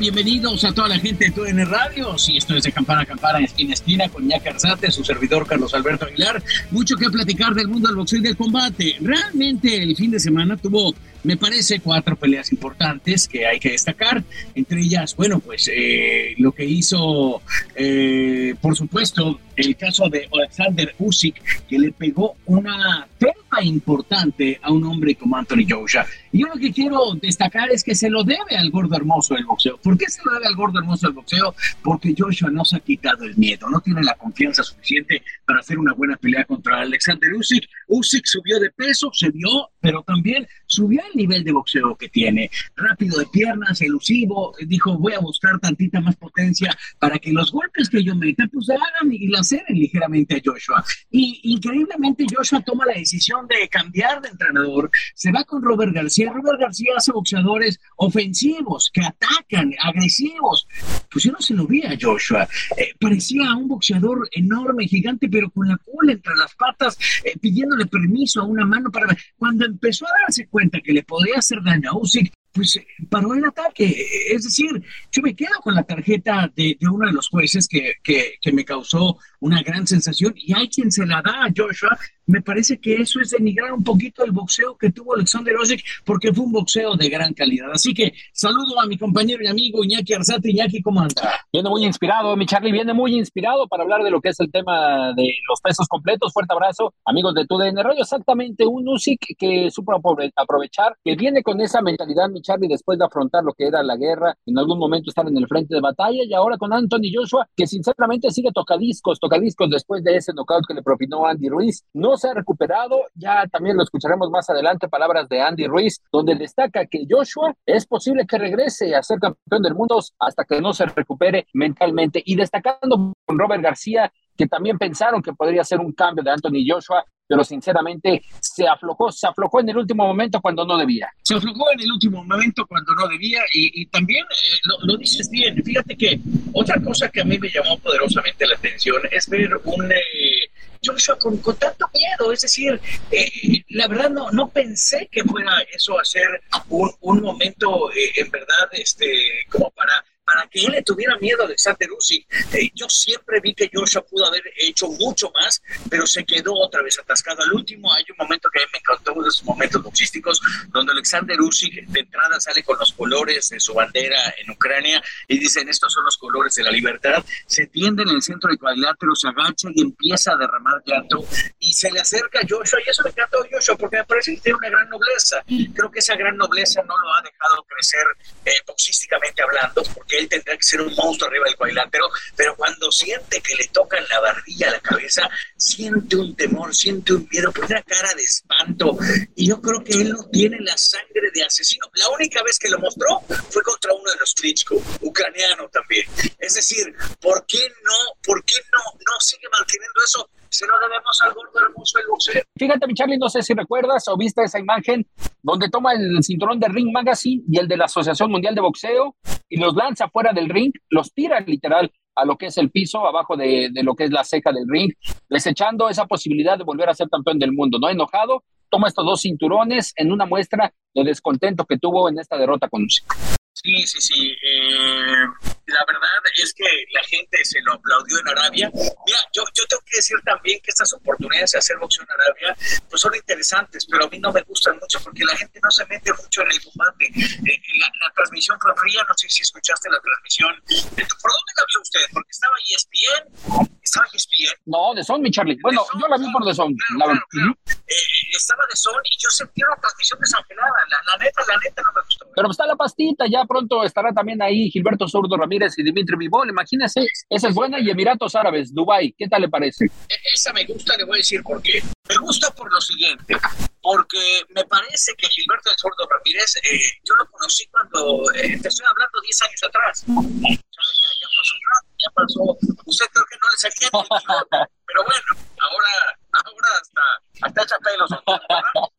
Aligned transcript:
Bienvenidos 0.00 0.64
a 0.64 0.72
toda 0.72 0.88
la 0.88 0.98
gente 0.98 1.26
de 1.26 1.30
TUDN 1.30 1.66
Radio. 1.66 2.16
Si 2.16 2.38
esto 2.38 2.56
es 2.56 2.64
de 2.64 2.72
campana 2.72 3.02
a 3.02 3.04
campana, 3.04 3.40
esquina 3.40 3.72
a 3.72 3.74
esquina, 3.74 4.08
con 4.08 4.24
Iñaki 4.24 4.48
Arzate, 4.48 4.90
su 4.90 5.04
servidor 5.04 5.46
Carlos 5.46 5.74
Alberto 5.74 6.06
Aguilar. 6.06 6.42
Mucho 6.70 6.96
que 6.96 7.10
platicar 7.10 7.52
del 7.52 7.68
mundo 7.68 7.88
del 7.88 7.98
boxeo 7.98 8.18
y 8.18 8.22
del 8.22 8.34
combate. 8.34 8.96
Realmente 9.02 9.82
el 9.82 9.94
fin 9.94 10.10
de 10.10 10.18
semana 10.18 10.56
tuvo 10.56 10.94
me 11.22 11.36
parece 11.36 11.80
cuatro 11.80 12.16
peleas 12.16 12.50
importantes 12.50 13.28
que 13.28 13.46
hay 13.46 13.60
que 13.60 13.72
destacar. 13.72 14.24
Entre 14.54 14.80
ellas, 14.80 15.14
bueno, 15.16 15.40
pues 15.40 15.70
eh, 15.70 16.34
lo 16.38 16.52
que 16.52 16.64
hizo, 16.64 17.42
eh, 17.74 18.54
por 18.60 18.76
supuesto, 18.76 19.38
el 19.66 19.76
caso 19.76 20.08
de 20.08 20.28
Alexander 20.32 20.94
Usyk, 20.98 21.66
que 21.66 21.78
le 21.78 21.92
pegó 21.92 22.36
una 22.46 23.06
tema 23.18 23.62
importante 23.62 24.58
a 24.62 24.72
un 24.72 24.84
hombre 24.84 25.14
como 25.14 25.36
Anthony 25.36 25.66
Joshua. 25.68 26.06
Y 26.32 26.40
yo 26.40 26.46
lo 26.46 26.60
que 26.60 26.72
quiero 26.72 27.14
destacar 27.20 27.70
es 27.70 27.82
que 27.82 27.94
se 27.94 28.08
lo 28.08 28.22
debe 28.22 28.56
al 28.56 28.70
gordo 28.70 28.96
hermoso 28.96 29.34
del 29.34 29.44
boxeo. 29.44 29.76
¿Por 29.78 29.98
qué 29.98 30.06
se 30.08 30.22
lo 30.24 30.32
debe 30.32 30.46
al 30.46 30.54
gordo 30.54 30.78
hermoso 30.78 31.06
del 31.06 31.16
boxeo? 31.16 31.54
Porque 31.82 32.14
Joshua 32.16 32.50
no 32.50 32.64
se 32.64 32.76
ha 32.76 32.80
quitado 32.80 33.24
el 33.24 33.36
miedo, 33.36 33.68
no 33.68 33.80
tiene 33.80 34.02
la 34.02 34.14
confianza 34.14 34.62
suficiente 34.62 35.22
para 35.44 35.60
hacer 35.60 35.78
una 35.78 35.92
buena 35.92 36.16
pelea 36.16 36.44
contra 36.44 36.80
Alexander 36.80 37.32
Usyk. 37.34 37.68
Usyk 37.88 38.26
subió 38.26 38.60
de 38.60 38.70
peso, 38.70 39.10
se 39.12 39.30
vio, 39.30 39.70
pero 39.80 40.02
también 40.02 40.46
subió 40.66 41.02
el 41.12 41.16
nivel 41.16 41.42
de 41.42 41.52
boxeo 41.52 41.96
que 41.96 42.08
tiene. 42.08 42.50
Rápido 42.76 43.18
de 43.18 43.26
piernas, 43.26 43.80
elusivo, 43.82 44.54
dijo, 44.66 44.96
voy 44.98 45.14
a 45.14 45.18
buscar 45.18 45.58
tantita 45.58 46.00
más 46.00 46.16
potencia 46.16 46.76
para 46.98 47.18
que 47.18 47.32
los 47.32 47.50
golpes 47.50 47.88
que 47.88 48.04
yo 48.04 48.14
meta, 48.14 48.48
pues 48.52 48.70
hagan 48.70 49.12
y 49.12 49.26
ligeramente 49.68 50.36
a 50.36 50.40
Joshua. 50.44 50.84
Y 51.10 51.40
increíblemente 51.44 52.26
Joshua 52.30 52.60
toma 52.60 52.86
la 52.86 52.94
decisión 52.94 53.46
de 53.46 53.68
cambiar 53.68 54.20
de 54.20 54.28
entrenador, 54.28 54.90
se 55.14 55.32
va 55.32 55.44
con 55.44 55.62
Robert 55.62 55.92
García. 55.92 56.32
Robert 56.32 56.60
García 56.60 56.92
hace 56.96 57.12
boxeadores 57.12 57.80
ofensivos, 57.96 58.90
que 58.92 59.02
atacan, 59.02 59.72
agresivos. 59.82 60.66
Pues 61.10 61.24
yo 61.24 61.32
no 61.32 61.40
se 61.40 61.54
lo 61.54 61.66
vi 61.66 61.82
a 61.84 61.96
Joshua. 62.00 62.48
Eh, 62.76 62.92
parecía 62.98 63.54
un 63.54 63.68
boxeador 63.68 64.28
enorme, 64.32 64.86
gigante, 64.86 65.28
pero 65.28 65.50
con 65.50 65.68
la 65.68 65.78
cola 65.78 66.12
entre 66.12 66.34
las 66.36 66.54
patas, 66.54 66.98
eh, 67.24 67.38
pidiéndole 67.38 67.86
permiso 67.86 68.40
a 68.40 68.44
una 68.44 68.64
mano 68.64 68.90
para... 68.90 69.16
Cuando 69.36 69.64
empezó 69.66 70.06
a 70.06 70.22
darse 70.26 70.46
cuenta 70.48 70.80
que 70.80 70.92
le 70.92 71.02
podía 71.02 71.38
hacer 71.38 71.62
daño 71.62 71.90
a 71.90 71.98
Usyk, 71.98 72.32
pues 72.52 72.76
eh, 72.76 72.86
paró 73.08 73.34
el 73.34 73.44
ataque. 73.44 74.06
Es 74.30 74.44
decir, 74.44 74.82
yo 75.12 75.22
me 75.22 75.34
quedo 75.34 75.54
con 75.62 75.74
la 75.74 75.84
tarjeta 75.84 76.50
de, 76.54 76.76
uno 76.82 77.06
de 77.06 77.12
los 77.12 77.28
jueces 77.28 77.68
que, 77.68 77.94
que, 78.02 78.34
que, 78.40 78.52
me 78.52 78.64
causó 78.64 79.18
una 79.40 79.62
gran 79.62 79.86
sensación 79.86 80.34
y 80.36 80.54
hay 80.54 80.68
quien 80.68 80.90
se 80.90 81.06
la 81.06 81.22
da 81.22 81.44
a 81.44 81.52
Joshua. 81.54 81.98
Me 82.30 82.40
parece 82.42 82.78
que 82.78 82.94
eso 82.94 83.20
es 83.20 83.30
denigrar 83.30 83.72
un 83.72 83.82
poquito 83.82 84.24
el 84.24 84.30
boxeo 84.30 84.76
que 84.76 84.92
tuvo 84.92 85.14
Alexander 85.14 85.56
Usyk 85.56 85.82
porque 86.04 86.32
fue 86.32 86.44
un 86.44 86.52
boxeo 86.52 86.94
de 86.94 87.08
gran 87.08 87.34
calidad. 87.34 87.72
Así 87.72 87.92
que 87.92 88.12
saludo 88.32 88.80
a 88.80 88.86
mi 88.86 88.96
compañero 88.96 89.42
y 89.42 89.48
amigo 89.48 89.82
Iñaki 89.82 90.14
Arzate. 90.14 90.48
Iñaki, 90.48 90.80
¿cómo 90.80 91.00
anda? 91.00 91.40
Viene 91.52 91.68
muy 91.68 91.84
inspirado, 91.84 92.36
mi 92.36 92.46
Charlie, 92.46 92.70
viene 92.70 92.94
muy 92.94 93.18
inspirado 93.18 93.66
para 93.66 93.82
hablar 93.82 94.04
de 94.04 94.12
lo 94.12 94.20
que 94.20 94.28
es 94.28 94.38
el 94.38 94.48
tema 94.52 95.12
de 95.14 95.28
los 95.48 95.60
pesos 95.60 95.88
completos. 95.88 96.32
Fuerte 96.32 96.54
abrazo, 96.54 96.94
amigos 97.04 97.34
de 97.34 97.46
TUDN 97.46 97.76
Radio. 97.78 98.02
Exactamente, 98.02 98.64
un 98.64 98.86
Usyk 98.86 99.36
que 99.36 99.68
supo 99.72 99.92
aprovechar, 100.36 100.96
que 101.02 101.16
viene 101.16 101.42
con 101.42 101.60
esa 101.60 101.82
mentalidad, 101.82 102.28
mi 102.28 102.42
Charlie, 102.42 102.68
después 102.68 102.96
de 102.96 103.06
afrontar 103.06 103.42
lo 103.42 103.54
que 103.54 103.66
era 103.66 103.82
la 103.82 103.96
guerra, 103.96 104.36
en 104.46 104.56
algún 104.56 104.78
momento 104.78 105.10
estar 105.10 105.26
en 105.26 105.36
el 105.36 105.48
frente 105.48 105.74
de 105.74 105.80
batalla 105.80 106.22
y 106.24 106.32
ahora 106.32 106.56
con 106.58 106.72
Anthony 106.72 107.10
Joshua, 107.12 107.48
que 107.56 107.66
sinceramente 107.66 108.30
sigue 108.30 108.52
tocadiscos, 108.52 109.18
tocadiscos 109.18 109.68
después 109.68 110.04
de 110.04 110.14
ese 110.14 110.32
knockout 110.32 110.64
que 110.68 110.74
le 110.74 110.82
propinó 110.82 111.26
Andy 111.26 111.48
Ruiz. 111.48 111.84
No 111.92 112.16
se 112.20 112.28
ha 112.28 112.34
recuperado, 112.34 113.06
ya 113.14 113.46
también 113.48 113.76
lo 113.76 113.82
escucharemos 113.82 114.30
más 114.30 114.48
adelante, 114.50 114.88
palabras 114.88 115.28
de 115.28 115.40
Andy 115.40 115.66
Ruiz, 115.66 116.00
donde 116.12 116.34
destaca 116.36 116.86
que 116.86 117.06
Joshua 117.08 117.54
es 117.66 117.86
posible 117.86 118.26
que 118.26 118.38
regrese 118.38 118.94
a 118.94 119.02
ser 119.02 119.18
campeón 119.18 119.62
del 119.62 119.74
mundo 119.74 120.00
hasta 120.18 120.44
que 120.44 120.60
no 120.60 120.72
se 120.72 120.86
recupere 120.86 121.46
mentalmente. 121.54 122.22
Y 122.24 122.36
destacando 122.36 123.12
con 123.24 123.38
Robert 123.38 123.62
García, 123.62 124.12
que 124.36 124.46
también 124.46 124.78
pensaron 124.78 125.22
que 125.22 125.32
podría 125.32 125.64
ser 125.64 125.80
un 125.80 125.92
cambio 125.92 126.22
de 126.22 126.30
Anthony 126.30 126.64
Joshua, 126.68 127.04
pero 127.30 127.44
sinceramente 127.44 128.24
se 128.40 128.66
aflojó, 128.66 129.12
se 129.12 129.24
aflojó 129.24 129.60
en 129.60 129.68
el 129.68 129.76
último 129.76 130.04
momento 130.04 130.40
cuando 130.40 130.66
no 130.66 130.76
debía. 130.76 131.08
Se 131.22 131.36
aflojó 131.36 131.70
en 131.70 131.78
el 131.78 131.92
último 131.92 132.24
momento 132.24 132.66
cuando 132.66 132.92
no 132.96 133.06
debía 133.06 133.40
y, 133.52 133.86
también 133.86 134.24
eh, 134.24 134.56
lo, 134.82 134.96
dices 134.96 135.30
bien, 135.30 135.62
fíjate 135.64 135.96
que 135.96 136.18
otra 136.52 136.82
cosa 136.82 137.08
que 137.08 137.20
a 137.20 137.24
mí 137.24 137.38
me 137.38 137.48
llamó 137.48 137.78
poderosamente 137.78 138.44
la 138.48 138.56
atención 138.56 139.00
es 139.12 139.28
ver 139.28 139.48
un... 139.62 139.92
Eh, 139.92 140.50
Joshua 140.82 141.16
con, 141.18 141.36
con, 141.38 141.54
tanto 141.56 141.86
miedo, 141.92 142.32
es 142.32 142.40
decir, 142.40 142.80
eh, 143.10 143.30
la 143.68 143.86
verdad 143.86 144.08
no, 144.08 144.30
no 144.30 144.48
pensé 144.48 145.08
que 145.12 145.22
fuera 145.24 145.52
eso 145.74 146.00
a 146.00 146.04
ser 146.06 146.42
un, 146.70 146.90
un 147.00 147.20
momento 147.20 147.90
en 147.92 148.30
verdad 148.30 148.70
este, 148.72 149.06
como 149.50 149.70
para 149.72 149.92
para 150.32 150.46
que 150.48 150.60
él 150.64 150.72
le 150.72 150.82
tuviera 150.82 151.16
miedo 151.18 151.42
a 151.42 151.46
Alexander 151.46 151.90
Usyk. 151.90 152.26
Eh, 152.54 152.70
yo 152.74 152.88
siempre 152.88 153.40
vi 153.40 153.52
que 153.52 153.68
Joshua 153.72 154.02
pudo 154.02 154.26
haber 154.26 154.42
hecho 154.56 154.86
mucho 154.88 155.30
más, 155.34 155.60
pero 155.88 156.06
se 156.06 156.24
quedó 156.24 156.54
otra 156.54 156.82
vez 156.82 156.98
atascado. 157.00 157.42
Al 157.42 157.52
último 157.52 157.92
hay 157.92 158.04
un 158.10 158.16
momento 158.16 158.48
que 158.50 158.60
me 158.72 158.78
encantó, 158.78 159.12
uno 159.12 159.24
de 159.24 159.30
esos 159.30 159.44
momentos 159.44 159.82
boxísticos, 159.82 160.40
donde 160.68 160.92
Alexander 160.92 161.40
Usyk 161.40 161.86
de 161.86 162.00
entrada 162.00 162.40
sale 162.40 162.62
con 162.62 162.78
los 162.78 162.92
colores 162.92 163.48
de 163.48 163.58
su 163.58 163.74
bandera 163.74 164.32
en 164.38 164.50
Ucrania 164.50 165.02
y 165.26 165.38
dicen, 165.38 165.68
estos 165.68 165.92
son 165.92 166.04
los 166.04 166.16
colores 166.16 166.54
de 166.54 166.62
la 166.62 166.70
libertad. 166.70 167.24
Se 167.46 167.66
tiende 167.66 168.04
en 168.04 168.10
el 168.10 168.22
centro 168.22 168.48
del 168.48 168.58
cuadrilátero, 168.58 169.14
se 169.16 169.28
agacha 169.28 169.68
y 169.74 169.82
empieza 169.82 170.32
a 170.32 170.36
derramar 170.36 170.80
llanto 170.86 171.24
y 171.58 171.72
se 171.72 171.90
le 171.90 172.00
acerca 172.00 172.38
a 172.38 172.42
Joshua 172.48 172.78
y 172.86 172.90
eso 172.90 173.02
me 173.02 173.10
encantó 173.10 173.38
a 173.38 173.46
Joshua 173.50 173.76
porque 173.76 173.96
me 173.96 174.04
parece 174.04 174.34
que 174.36 174.40
tiene 174.42 174.58
una 174.58 174.70
gran 174.70 174.88
nobleza. 174.88 175.42
Creo 175.74 175.90
que 175.90 175.98
esa 175.98 176.14
gran 176.14 176.36
nobleza 176.36 176.82
no 176.82 176.96
lo 176.96 177.14
ha 177.14 177.22
dejado 177.22 177.64
crecer 177.64 178.06
eh, 178.44 178.52
boxísticamente 178.66 179.42
hablando, 179.42 179.82
porque 179.94 180.19
él 180.20 180.28
tendrá 180.28 180.56
que 180.56 180.62
ser 180.62 180.80
un 180.80 180.94
monstruo 180.94 181.28
arriba 181.28 181.44
del 181.46 181.56
cuadrilátero, 181.56 182.08
pero 182.36 182.54
cuando 182.56 182.90
siente 182.92 183.40
que 183.40 183.54
le 183.56 183.66
tocan 183.68 184.04
la 184.08 184.20
barbilla 184.20 184.70
la 184.70 184.80
cabeza, 184.80 185.28
siente 185.56 186.16
un 186.16 186.36
temor, 186.36 186.74
siente 186.74 187.14
un 187.14 187.28
miedo, 187.30 187.52
pone 187.52 187.66
una 187.66 187.82
cara 187.82 188.14
de 188.14 188.22
espanto. 188.22 188.98
Y 189.34 189.48
yo 189.48 189.60
creo 189.60 189.82
que 189.82 189.92
él 189.94 190.10
no 190.10 190.28
tiene 190.30 190.58
la 190.60 190.76
sangre 190.76 191.30
de 191.34 191.42
asesino. 191.42 191.88
La 191.94 192.08
única 192.10 192.42
vez 192.42 192.58
que 192.58 192.68
lo 192.68 192.78
mostró 192.78 193.20
fue 193.50 193.62
contra 193.62 193.92
uno 193.92 194.10
de 194.10 194.18
los 194.18 194.34
Klitschko, 194.34 194.82
ucraniano 195.00 195.68
también. 195.68 196.06
Es 196.38 196.54
decir, 196.54 196.94
¿por 197.20 197.44
qué 197.46 197.68
no, 197.84 198.14
por 198.22 198.44
qué 198.44 198.56
no, 198.72 198.80
no 198.94 199.20
sigue 199.20 199.48
manteniendo 199.50 200.00
eso? 200.04 200.28
se 200.50 200.66
lo 200.66 200.72
debemos 200.80 201.20
al 201.22 201.32
gordo 201.32 201.60
hermoso 201.60 201.98
del 201.98 202.08
boxeo. 202.08 202.42
Fíjate, 202.58 202.86
mi 202.86 202.94
Charlie, 202.94 203.18
no 203.18 203.28
sé 203.28 203.42
si 203.42 203.54
recuerdas 203.54 204.08
o 204.08 204.16
viste 204.16 204.42
esa 204.42 204.58
imagen 204.58 205.06
donde 205.42 205.68
toma 205.68 205.92
el 205.92 206.22
cinturón 206.22 206.60
de 206.60 206.68
Ring 206.68 206.92
Magazine 206.92 207.42
y 207.48 207.58
el 207.58 207.68
de 207.68 207.76
la 207.76 207.86
Asociación 207.86 208.30
Mundial 208.30 208.54
de 208.54 208.60
Boxeo 208.60 209.16
y 209.48 209.58
los 209.58 209.74
lanza 209.74 210.08
fuera 210.08 210.32
del 210.32 210.48
ring, 210.48 210.72
los 210.88 211.12
tira 211.12 211.40
literal 211.40 211.90
a 212.14 212.24
lo 212.24 212.36
que 212.36 212.46
es 212.46 212.58
el 212.58 212.70
piso, 212.70 213.06
abajo 213.06 213.36
de, 213.36 213.70
lo 213.82 213.94
que 213.94 214.04
es 214.04 214.10
la 214.10 214.24
ceja 214.24 214.52
del 214.52 214.68
ring, 214.68 214.92
desechando 215.28 215.88
esa 215.88 216.06
posibilidad 216.06 216.58
de 216.58 216.64
volver 216.64 216.88
a 216.88 216.94
ser 216.94 217.08
campeón 217.08 217.38
del 217.38 217.52
mundo, 217.52 217.78
¿no? 217.78 217.88
Enojado, 217.88 218.44
toma 218.68 218.88
estos 218.88 219.04
dos 219.04 219.22
cinturones 219.22 219.92
en 219.96 220.12
una 220.12 220.26
muestra 220.26 220.72
de 220.94 221.04
descontento 221.04 221.64
que 221.64 221.78
tuvo 221.78 222.08
en 222.08 222.18
esta 222.18 222.36
derrota 222.36 222.68
con 222.68 222.84
Usyk. 222.84 223.39
Sí, 223.52 223.86
sí, 223.86 224.00
sí. 224.00 224.36
Eh, 224.42 225.26
la 225.66 225.84
verdad 225.86 226.22
es 226.36 226.54
que 226.54 226.64
la 226.92 227.02
gente 227.04 227.44
se 227.44 227.60
lo 227.62 227.74
aplaudió 227.74 228.18
en 228.20 228.28
Arabia. 228.28 228.70
Mira, 228.74 229.18
yo, 229.32 229.44
yo 229.54 229.64
tengo 229.66 229.82
que 229.86 229.96
decir 229.96 230.16
también 230.24 230.60
que 230.62 230.70
estas 230.70 230.92
oportunidades 230.92 231.50
de 231.52 231.58
hacer 231.58 231.78
boxeo 231.78 232.04
en 232.04 232.10
Arabia 232.10 232.56
pues 232.88 233.02
son 233.02 233.14
interesantes, 233.14 233.86
pero 233.86 234.06
a 234.06 234.08
mí 234.08 234.18
no 234.18 234.32
me 234.32 234.42
gustan 234.42 234.78
mucho 234.78 235.00
porque 235.02 235.24
la 235.24 235.36
gente 235.36 235.60
no 235.62 235.70
se 235.70 235.86
mete 235.86 236.12
mucho 236.12 236.42
en 236.42 236.52
el 236.52 236.62
combate. 236.64 237.06
Eh, 237.06 237.62
la, 237.78 238.12
transmisión 238.14 238.58
fue 238.60 238.72
fría, 238.76 239.02
no 239.08 239.14
sé 239.16 239.28
si 239.28 239.42
escuchaste 239.42 239.88
la 239.88 240.00
transmisión. 240.00 240.54
¿Por 240.66 241.32
dónde 241.32 241.52
la 241.56 241.64
vio 241.68 241.80
usted? 241.80 242.00
Porque 242.12 242.30
estaba 242.30 242.54
ESPN, 242.68 243.70
estaba 243.82 244.06
ESPN. 244.12 244.60
No, 244.66 244.94
de 244.94 245.04
Son, 245.04 245.22
mi 245.22 245.30
Charlie. 245.30 245.58
Bueno, 245.62 245.84
yo 245.98 246.08
la 246.08 246.18
vi 246.18 246.30
por 246.32 246.44
de 246.44 246.54
Son. 246.54 246.72
Eh, 246.72 247.96
estaba 248.36 248.62
de 248.68 248.76
Son 248.76 249.00
y 249.04 249.16
yo 249.18 249.30
sentí 249.30 249.62
una 249.62 249.76
transmisión 249.80 250.18
desangelada. 250.20 250.72
La, 250.90 250.98
la 251.06 251.24
neta, 251.24 251.42
la 251.48 251.56
neta 251.58 251.82
no 251.82 251.92
me 251.94 252.02
gustó. 252.04 252.26
Pero 252.34 252.50
está 252.50 252.66
la 252.66 252.76
pastita, 252.76 253.24
ya 253.26 253.39
pronto 253.46 253.84
estará 253.84 254.12
también 254.12 254.40
ahí 254.42 254.70
Gilberto 254.70 255.08
Zurdo 255.08 255.36
Ramírez 255.36 255.78
y 255.78 255.82
Dimitri 255.82 256.16
Vivol. 256.16 256.48
Imagínese, 256.48 257.06
esa 257.28 257.48
es 257.48 257.54
buena. 257.54 257.80
Y 257.80 257.90
Emiratos 257.90 258.34
Árabes, 258.34 258.74
Dubai, 258.74 259.14
¿qué 259.16 259.28
tal 259.28 259.42
le 259.42 259.48
parece? 259.48 259.86
E, 259.86 260.14
esa 260.34 260.52
me 260.52 260.64
gusta, 260.64 260.96
le 260.96 261.04
voy 261.04 261.16
a 261.16 261.18
decir 261.18 261.42
por 261.42 261.62
qué. 261.62 261.82
Me 262.08 262.16
gusta 262.18 262.50
por 262.54 262.72
lo 262.72 262.80
siguiente, 262.80 263.36
porque 263.80 264.42
me 264.54 264.64
parece 264.64 265.12
que 265.16 265.28
Gilberto 265.28 265.70
Zurdo 265.76 266.08
Ramírez, 266.08 266.56
eh, 266.56 266.80
yo 267.04 267.14
lo 267.16 267.26
conocí 267.30 267.66
cuando, 267.68 268.30
eh, 268.34 268.58
te 268.60 268.68
estoy 268.68 268.86
hablando 268.88 269.20
10 269.22 269.42
años 269.42 269.62
atrás. 269.64 270.04
Ya, 270.06 271.08
ya, 271.20 271.28
pasó 271.36 271.54
un 271.54 271.62
rato, 271.70 271.88
ya 271.98 272.10
pasó. 272.14 272.76
Usted 272.86 273.06
creo 273.12 273.26
que 273.30 273.36
no 273.36 273.46
le 273.50 273.58
salía 273.58 273.90
pero 274.86 275.04
bueno, 275.04 275.30
ahora, 275.60 276.18
ahora 276.32 276.68
hasta, 276.80 277.46
hasta 277.46 277.62
echa 277.62 277.76
pelos. 277.78 278.10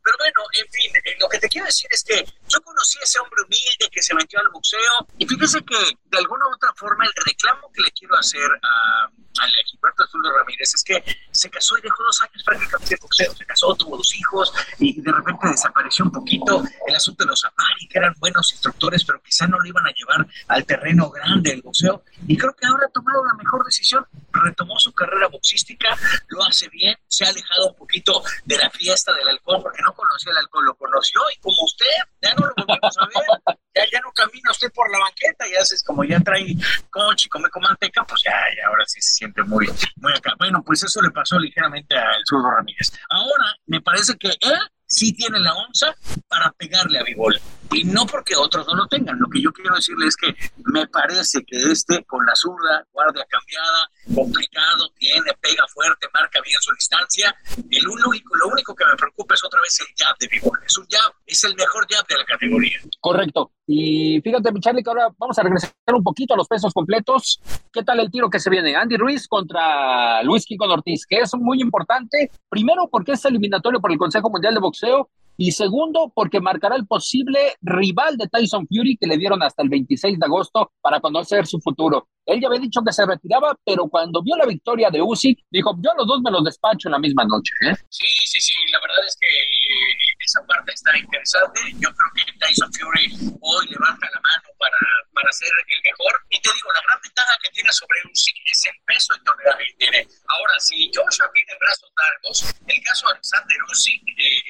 Pero 0.03 0.17
bueno, 0.17 0.41
en 0.59 0.71
fin, 0.71 0.91
eh, 0.95 1.15
lo 1.19 1.29
que 1.29 1.39
te 1.39 1.49
quiero 1.49 1.65
decir 1.65 1.87
es 1.91 2.03
que 2.03 2.25
yo 2.47 2.61
conocí 2.61 2.99
a 2.99 3.03
ese 3.03 3.19
hombre 3.19 3.41
humilde 3.43 3.89
que 3.91 4.01
se 4.01 4.13
metió 4.15 4.39
al 4.39 4.49
boxeo 4.49 5.07
y 5.17 5.25
fíjese 5.25 5.63
que 5.63 5.97
de 6.05 6.17
alguna 6.17 6.47
u 6.47 6.53
otra 6.53 6.73
forma 6.75 7.05
el 7.05 7.11
reclamo 7.25 7.71
que 7.73 7.81
le 7.81 7.91
quiero 7.91 8.17
hacer 8.17 8.49
a, 8.61 9.05
al 9.39 9.51
Gilberto 9.65 10.03
Azul 10.03 10.21
Ramírez 10.35 10.73
es 10.73 10.83
que 10.83 11.03
se 11.31 11.49
casó 11.49 11.77
y 11.77 11.81
dejó 11.81 12.03
dos 12.03 12.21
años 12.21 12.43
prácticamente 12.43 12.95
de 12.95 12.99
boxeo, 13.01 13.33
se 13.33 13.45
casó, 13.45 13.75
tuvo 13.75 13.97
dos 13.97 14.15
hijos 14.15 14.53
y 14.79 15.01
de 15.01 15.11
repente 15.11 15.49
desapareció 15.49 16.05
un 16.05 16.11
poquito 16.11 16.63
el 16.87 16.95
asunto 16.95 17.23
de 17.23 17.29
los 17.29 17.43
Amari, 17.45 17.87
que 17.87 17.99
eran 17.99 18.13
buenos 18.19 18.51
instructores, 18.51 19.03
pero 19.05 19.21
quizá 19.21 19.47
no 19.47 19.57
lo 19.59 19.65
iban 19.65 19.85
a 19.87 19.91
llevar 19.91 20.27
al 20.47 20.65
terreno 20.65 21.09
grande 21.09 21.51
del 21.51 21.61
boxeo. 21.61 22.03
Y 22.27 22.37
creo 22.37 22.53
que 22.55 22.67
ahora 22.67 22.87
ha 22.87 22.91
tomado 22.91 23.25
la 23.25 23.33
mejor 23.33 23.65
decisión, 23.65 24.05
retomó 24.31 24.77
su 24.79 24.91
carrera 24.93 25.27
boxística, 25.27 25.97
lo 26.27 26.43
hace 26.43 26.69
bien, 26.69 26.97
se 27.07 27.20
ha 27.25 27.29
alejado 27.29 27.69
un 27.69 27.75
poquito 27.75 28.23
de 28.45 28.57
la 28.57 28.69
fiesta 28.69 29.13
del 29.13 29.27
alcohol, 29.27 29.61
porque 29.61 29.81
no 29.81 29.93
conocía 29.93 30.31
el 30.31 30.37
alcohol, 30.37 30.65
lo 30.65 30.75
conoció 30.75 31.21
y 31.35 31.39
como 31.39 31.63
usted, 31.63 31.85
ya 32.21 32.33
no 32.33 32.47
lo 32.47 32.53
volvemos 32.55 32.97
a 32.97 33.05
ver, 33.07 33.55
ya, 33.75 33.83
ya 33.91 33.99
no 34.01 34.11
camina 34.11 34.51
usted 34.51 34.71
por 34.73 34.91
la 34.91 34.99
banqueta, 34.99 35.45
ya 35.51 35.61
haces 35.61 35.83
como 35.83 36.03
ya 36.03 36.19
trae 36.19 36.55
coche 36.89 37.27
y 37.27 37.29
come 37.29 37.49
con 37.49 37.63
manteca, 37.63 38.03
pues 38.05 38.21
ya, 38.23 38.31
ya 38.55 38.67
ahora 38.67 38.85
sí 38.85 39.01
se 39.01 39.13
siente 39.13 39.43
muy, 39.43 39.67
muy 39.97 40.13
acá. 40.13 40.33
Bueno, 40.37 40.63
pues 40.65 40.83
eso 40.83 41.01
le 41.01 41.11
pasó 41.11 41.39
ligeramente 41.39 41.97
al 41.97 42.21
zurdo 42.27 42.51
Ramírez. 42.51 42.91
Ahora, 43.09 43.55
me 43.65 43.81
parece 43.81 44.15
que 44.17 44.27
él 44.27 44.59
sí 44.85 45.13
tiene 45.13 45.39
la 45.39 45.53
onza 45.53 45.95
para 46.27 46.51
pegarle 46.51 46.99
a 46.99 47.03
Vivol. 47.03 47.39
Y 47.71 47.85
no 47.85 48.05
porque 48.05 48.35
otros 48.35 48.67
no 48.67 48.75
lo 48.75 48.87
tengan. 48.87 49.17
Lo 49.19 49.27
que 49.29 49.41
yo 49.41 49.51
quiero 49.53 49.75
decirle 49.75 50.07
es 50.07 50.15
que 50.15 50.35
me 50.65 50.87
parece 50.87 51.43
que 51.45 51.57
este, 51.71 52.03
con 52.03 52.25
la 52.25 52.35
zurda, 52.35 52.85
guardia 52.91 53.25
cambiada, 53.29 53.89
complicado, 54.13 54.89
tiene, 54.97 55.31
pega 55.39 55.65
fuerte, 55.67 56.07
marca 56.13 56.41
bien 56.45 56.59
su 56.61 56.73
distancia. 56.73 57.33
El 57.69 57.87
único, 57.87 58.35
lo 58.35 58.47
único 58.49 58.75
que 58.75 58.85
me 58.85 58.95
preocupa 58.95 59.35
es 59.35 59.43
otra 59.43 59.59
vez 59.61 59.79
el 59.79 59.87
jab 59.97 60.17
de 60.17 60.27
Vivol. 60.27 60.59
Es 60.65 60.77
un 60.77 60.85
jab, 60.89 61.13
es 61.25 61.43
el 61.43 61.55
mejor 61.55 61.87
jab 61.89 62.05
de 62.07 62.17
la 62.17 62.25
categoría. 62.25 62.77
Correcto. 62.99 63.51
Y 63.67 64.19
fíjate, 64.21 64.51
Charlie, 64.59 64.83
que 64.83 64.89
ahora 64.89 65.07
vamos 65.17 65.39
a 65.39 65.43
regresar 65.43 65.71
un 65.93 66.03
poquito 66.03 66.33
a 66.33 66.37
los 66.37 66.47
pesos 66.47 66.73
completos. 66.73 67.39
¿Qué 67.71 67.83
tal 67.83 68.01
el 68.01 68.11
tiro 68.11 68.29
que 68.29 68.39
se 68.39 68.49
viene? 68.49 68.75
Andy 68.75 68.97
Ruiz 68.97 69.27
contra 69.29 70.21
Luis 70.23 70.45
Kiko 70.45 70.65
Ortiz, 70.65 71.05
que 71.05 71.19
es 71.19 71.33
muy 71.35 71.61
importante. 71.61 72.31
Primero, 72.49 72.89
porque 72.91 73.13
es 73.13 73.23
eliminatorio 73.23 73.79
por 73.79 73.91
el 73.91 73.97
Consejo 73.97 74.29
Mundial 74.29 74.55
de 74.55 74.59
Boxeo 74.59 75.09
y 75.37 75.51
segundo, 75.51 76.11
porque 76.13 76.39
marcará 76.39 76.75
el 76.75 76.85
posible 76.85 77.55
rival 77.61 78.17
de 78.17 78.27
Tyson 78.27 78.67
Fury 78.67 78.97
que 78.97 79.07
le 79.07 79.17
dieron 79.17 79.41
hasta 79.43 79.63
el 79.63 79.69
26 79.69 80.19
de 80.19 80.25
agosto 80.25 80.71
para 80.81 80.99
conocer 80.99 81.47
su 81.47 81.59
futuro. 81.59 82.07
Él 82.25 82.39
ya 82.39 82.47
había 82.47 82.59
dicho 82.59 82.81
que 82.85 82.93
se 82.93 83.05
retiraba, 83.05 83.57
pero 83.65 83.87
cuando 83.89 84.21
vio 84.21 84.37
la 84.37 84.45
victoria 84.45 84.89
de 84.91 85.01
Usyk, 85.01 85.39
dijo, 85.49 85.75
yo 85.81 85.91
los 85.97 86.05
dos 86.05 86.21
me 86.21 86.31
los 86.31 86.43
despacho 86.43 86.87
en 86.87 86.93
la 86.93 86.99
misma 86.99 87.25
noche. 87.25 87.51
¿eh? 87.65 87.73
Sí, 87.89 88.07
sí, 88.25 88.39
sí, 88.39 88.53
la 88.71 88.79
verdad 88.79 89.03
es 89.07 89.17
que 89.19 89.27
eh, 89.27 89.97
esa 90.23 90.39
parte 90.45 90.71
está 90.71 90.95
interesante. 90.97 91.59
Yo 91.73 91.89
creo 91.89 92.11
que 92.15 92.31
Tyson 92.39 92.71
Fury 92.73 93.35
hoy 93.41 93.65
levanta 93.67 94.05
la 94.13 94.21
mano 94.21 94.47
para, 94.59 94.79
para 95.13 95.31
ser 95.33 95.49
el 95.49 95.81
mejor. 95.81 96.13
Y 96.29 96.39
te 96.39 96.49
digo, 96.53 96.69
la 96.73 96.81
gran 96.85 96.99
ventaja 97.01 97.33
que 97.41 97.49
tiene 97.49 97.71
sobre 97.73 97.97
Usyk 98.13 98.37
es 98.45 98.65
el 98.69 98.77
peso 98.85 99.15
intolerable 99.17 99.65
que 99.65 99.77
tiene. 99.81 99.99
Ahora, 100.29 100.53
si 100.59 100.91
Joshua 100.93 101.25
tiene 101.33 101.53
brazos 101.59 101.89
largos, 101.97 102.37
el 102.67 102.83
caso 102.83 103.07
de 103.07 103.13
Alexander 103.13 103.57
Usyk 103.71 104.01
eh, 104.07 104.40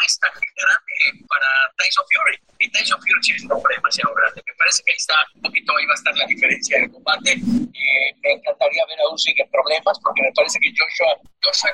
eh, 0.00 0.18
tan 0.20 0.32
grande 0.32 1.26
para 1.28 1.48
Tyson 1.76 2.04
Fury. 2.12 2.36
Y 2.60 2.70
Tyson 2.70 3.00
Fury 3.00 3.36
es 3.36 3.42
un 3.44 3.52
hombre 3.52 3.74
demasiado 3.76 4.14
grande. 4.14 4.42
Me 4.46 4.54
parece 4.54 4.82
que 4.84 4.92
ahí 4.92 4.96
está, 4.96 5.14
un 5.34 5.42
poquito 5.42 5.76
ahí 5.76 5.86
va 5.86 5.92
a 5.92 5.94
estar 5.94 6.16
la 6.16 6.26
diferencia 6.26 6.78
del 6.78 6.90
combate. 6.90 7.32
Eh, 7.32 8.42
ver 8.70 9.48
problemas, 9.50 9.98
porque 10.00 10.22
me 10.22 10.32
parece 10.34 10.58
que 10.60 10.70
Joshua, 10.70 11.18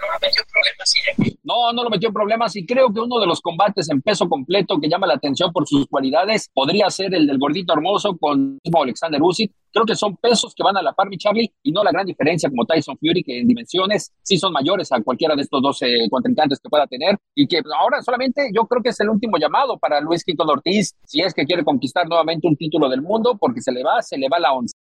no 0.01 0.07
lo 0.07 0.19
metió 0.21 0.43
en 0.43 0.49
problemas. 0.49 0.95
No, 1.43 1.73
no 1.73 1.85
lo 1.85 1.91
metió 1.91 2.09
en 2.09 2.15
problemas 2.15 2.57
y 2.57 2.67
creo 2.67 2.93
que 2.93 3.01
uno 3.01 3.21
de 3.21 3.27
los 3.27 3.41
combates 3.41 3.89
en 3.91 4.01
peso 4.03 4.29
completo 4.29 4.79
que 4.81 4.89
llama 4.89 5.07
la 5.07 5.15
atención 5.15 5.53
por 5.53 5.67
sus 5.67 5.87
cualidades 5.87 6.51
podría 6.53 6.89
ser 6.91 7.15
el 7.15 7.27
del 7.27 7.39
gordito 7.39 7.73
hermoso 7.73 8.17
con 8.19 8.59
Alexander 8.65 9.21
Usyk 9.23 9.53
Creo 9.75 9.87
que 9.87 9.97
son 9.97 10.17
pesos 10.17 10.55
que 10.55 10.63
van 10.63 10.77
a 10.77 10.83
la 10.83 10.93
par, 10.93 11.09
mi 11.09 11.19
Charlie, 11.19 11.53
y 11.65 11.73
no 11.73 11.83
la 11.83 11.91
gran 11.91 12.07
diferencia 12.07 12.49
como 12.49 12.65
Tyson 12.65 12.97
Fury, 12.97 13.25
que 13.25 13.41
en 13.41 13.49
dimensiones 13.49 14.13
sí 14.23 14.39
son 14.39 14.53
mayores 14.53 14.93
a 14.93 15.03
cualquiera 15.03 15.35
de 15.35 15.43
estos 15.43 15.61
dos 15.61 15.81
contrincantes 16.11 16.61
que 16.61 16.69
pueda 16.69 16.87
tener, 16.87 17.19
y 17.35 17.49
que 17.49 17.61
ahora 17.77 18.01
solamente 18.01 18.51
yo 18.55 18.69
creo 18.69 18.85
que 18.85 18.91
es 18.91 19.01
el 19.01 19.09
último 19.09 19.37
llamado 19.37 19.77
para 19.77 20.01
Luis 20.01 20.23
Quinto 20.23 20.45
Ortiz, 20.45 20.95
si 21.05 21.23
es 21.23 21.35
que 21.35 21.45
quiere 21.45 21.65
conquistar 21.65 22.07
nuevamente 22.07 22.47
un 22.47 22.57
título 22.57 22.89
del 22.89 23.03
mundo, 23.03 23.37
porque 23.37 23.61
se 23.61 23.73
le 23.73 23.83
va, 23.83 24.01
se 24.01 24.17
le 24.17 24.29
va 24.29 24.39
la 24.39 24.53
once. 24.53 24.75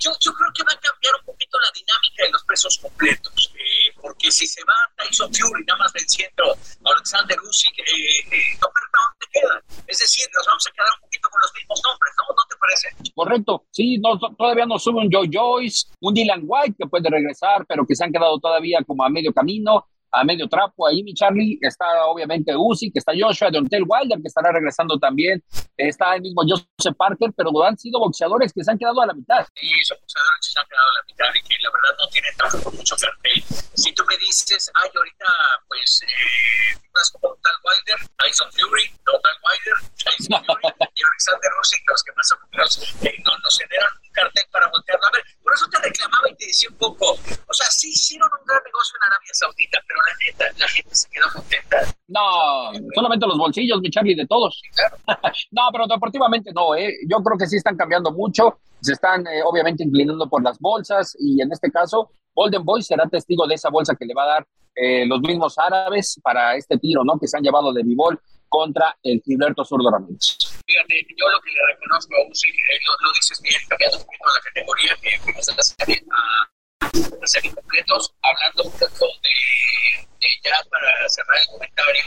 Yo, 0.00 0.10
yo 0.20 0.32
creo 0.32 0.50
que 0.54 0.62
va 0.62 0.72
a 0.72 0.80
cambiar 0.80 1.14
un 1.18 1.24
poquito 1.26 1.58
la 1.58 1.70
dinámica 1.74 2.24
de 2.24 2.30
los 2.30 2.44
pesos 2.44 2.78
completos, 2.78 3.52
eh, 3.54 3.92
porque 4.00 4.30
si 4.30 4.46
se 4.46 4.62
va 4.64 4.74
Tyson 4.96 5.32
Fury 5.34 5.64
nada 5.66 5.78
más 5.80 5.92
venciendo 5.92 6.52
a 6.52 6.90
Alexander 6.92 7.36
Usyk, 7.40 7.78
eh, 7.78 7.84
eh, 7.84 8.58
¿dónde 8.60 9.26
queda? 9.32 9.62
Es 9.86 9.98
decir, 9.98 10.26
nos 10.34 10.46
vamos 10.46 10.66
a 10.66 10.70
quedar 10.72 10.88
un 10.94 11.00
poquito 11.00 11.28
con 11.30 11.40
los 11.42 11.52
mismos 11.54 11.82
nombres, 11.84 12.14
¿no? 12.16 12.34
¿No 12.34 12.44
te 12.48 12.56
parece? 12.56 13.12
Correcto, 13.14 13.66
sí, 13.70 13.98
no, 13.98 14.18
todavía 14.36 14.66
no 14.66 14.78
sube 14.78 15.00
un 15.00 15.10
Joe 15.10 15.28
Joyce, 15.32 15.86
un 16.00 16.14
Dylan 16.14 16.42
White 16.44 16.76
que 16.78 16.86
puede 16.86 17.10
regresar, 17.10 17.66
pero 17.66 17.86
que 17.86 17.96
se 17.96 18.04
han 18.04 18.12
quedado 18.12 18.38
todavía 18.38 18.78
como 18.86 19.04
a 19.04 19.08
medio 19.08 19.32
camino, 19.32 19.88
a 20.10 20.24
medio 20.24 20.48
trapo. 20.48 20.86
Ahí, 20.86 21.02
mi 21.02 21.14
Charlie, 21.14 21.58
está 21.60 22.06
obviamente 22.06 22.54
Uzi, 22.56 22.90
que 22.90 22.98
está 22.98 23.12
Joshua, 23.18 23.50
Dontel 23.50 23.84
Wilder, 23.86 24.20
que 24.20 24.28
estará 24.28 24.52
regresando 24.52 24.98
también. 24.98 25.42
Está 25.76 26.14
el 26.16 26.22
mismo 26.22 26.42
Joseph 26.42 26.96
Parker, 26.96 27.30
pero 27.36 27.50
han 27.62 27.78
sido 27.78 28.00
boxeadores 28.00 28.52
que 28.52 28.64
se 28.64 28.70
han 28.70 28.78
quedado 28.78 29.00
a 29.00 29.06
la 29.06 29.14
mitad. 29.14 29.46
Sí, 29.54 29.68
son 29.84 29.98
boxeadores 30.00 30.40
que 30.40 30.52
se 30.52 30.60
han 30.60 30.66
quedado 30.66 30.88
a 30.88 30.94
la 30.98 31.04
mitad 31.06 31.34
y 31.34 31.48
que 31.48 31.54
la 31.62 31.70
verdad 31.70 31.96
no 31.98 32.08
tienen 32.08 32.36
tampoco 32.36 32.76
mucho 32.76 32.96
cartel. 32.96 33.44
Si 33.74 33.92
tú 33.92 34.04
me 34.08 34.16
dices, 34.18 34.70
ay, 34.74 34.90
ahorita, 34.94 35.26
pues, 35.68 36.02
eh, 36.02 36.78
como 37.12 37.28
Dontel 37.28 37.52
Wilder, 37.62 38.08
Tyson 38.18 38.50
Fury, 38.52 38.90
Dontel 39.06 39.36
Wilder, 39.44 39.76
Tyson 40.02 40.44
Fury 40.46 40.62
y 40.94 41.02
Alexander 41.02 41.50
Usyk, 41.60 41.82
los 41.88 42.02
que 42.02 42.12
más 42.12 42.32
o 42.32 42.36
menos 42.50 43.04
eh, 43.04 43.14
no, 43.24 43.38
nos 43.38 43.58
generan 43.58 43.92
cartel 44.18 44.44
para 44.50 44.66
voltearlo 44.70 45.06
a 45.06 45.10
ver. 45.12 45.22
Por 45.42 45.54
eso 45.54 45.66
te 45.70 45.78
reclamaba 45.78 46.26
y 46.30 46.34
te 46.34 46.46
decía 46.46 46.68
un 46.70 46.76
poco, 46.76 47.12
o 47.14 47.54
sea, 47.54 47.66
sí 47.70 47.90
hicieron 47.90 48.28
un 48.28 48.44
gran 48.46 48.62
negocio 48.64 48.98
en 48.98 49.02
Arabia 49.06 49.32
Saudita, 49.32 49.78
pero 49.86 50.00
la 50.02 50.14
neta, 50.18 50.44
la 50.58 50.68
gente 50.68 50.94
se 50.94 51.08
quedó 51.10 51.26
contenta. 51.32 51.76
No, 52.08 52.72
solamente 52.94 53.26
los 53.26 53.38
bolsillos, 53.38 53.80
mi 53.80 53.90
Charlie, 53.90 54.14
de 54.14 54.26
todos. 54.26 54.60
no, 55.52 55.62
pero 55.72 55.86
deportivamente 55.86 56.50
no, 56.52 56.74
¿eh? 56.74 56.94
Yo 57.08 57.18
creo 57.22 57.38
que 57.38 57.46
sí 57.46 57.56
están 57.56 57.76
cambiando 57.76 58.12
mucho, 58.12 58.58
se 58.80 58.92
están 58.92 59.26
eh, 59.26 59.42
obviamente 59.44 59.84
inclinando 59.84 60.28
por 60.28 60.42
las 60.42 60.58
bolsas 60.58 61.16
y 61.18 61.40
en 61.40 61.52
este 61.52 61.70
caso, 61.70 62.10
Golden 62.34 62.64
Boy 62.64 62.82
será 62.82 63.06
testigo 63.08 63.46
de 63.46 63.54
esa 63.54 63.70
bolsa 63.70 63.96
que 63.96 64.06
le 64.06 64.14
va 64.14 64.24
a 64.24 64.26
dar 64.26 64.46
eh, 64.74 65.06
los 65.06 65.20
mismos 65.20 65.58
árabes 65.58 66.20
para 66.22 66.54
este 66.54 66.78
tiro, 66.78 67.02
¿no? 67.04 67.18
Que 67.18 67.26
se 67.26 67.36
han 67.36 67.42
llevado 67.42 67.72
de 67.72 67.82
Bivol 67.82 68.20
contra 68.48 68.96
el 69.02 69.20
Gilberto 69.24 69.64
Zurdo 69.64 69.90
Ramírez. 69.90 70.38
Fíjate, 70.68 71.06
yo 71.16 71.30
lo 71.30 71.40
que 71.40 71.50
le 71.50 71.60
reconozco 71.72 72.14
a 72.14 72.28
Uzi, 72.28 72.46
eh, 72.46 72.78
lo, 72.86 72.92
lo, 73.00 73.12
dices 73.14 73.40
bien, 73.40 73.58
cambiando 73.70 73.96
un 73.96 74.04
poquito 74.04 74.24
la 74.26 74.42
categoría 74.42 74.96
que 75.00 75.18
fuimos 75.20 75.48
a 75.48 75.52
a, 75.52 77.24
a 77.24 77.26
ser 77.26 77.46
incompletos, 77.46 78.12
hablando 78.20 78.64
un 78.64 78.72
poco 78.72 79.06
de, 79.22 80.06
de, 80.20 80.28
ya 80.44 80.62
para 80.68 81.08
cerrar 81.08 81.38
el 81.40 81.46
comentario 81.46 82.02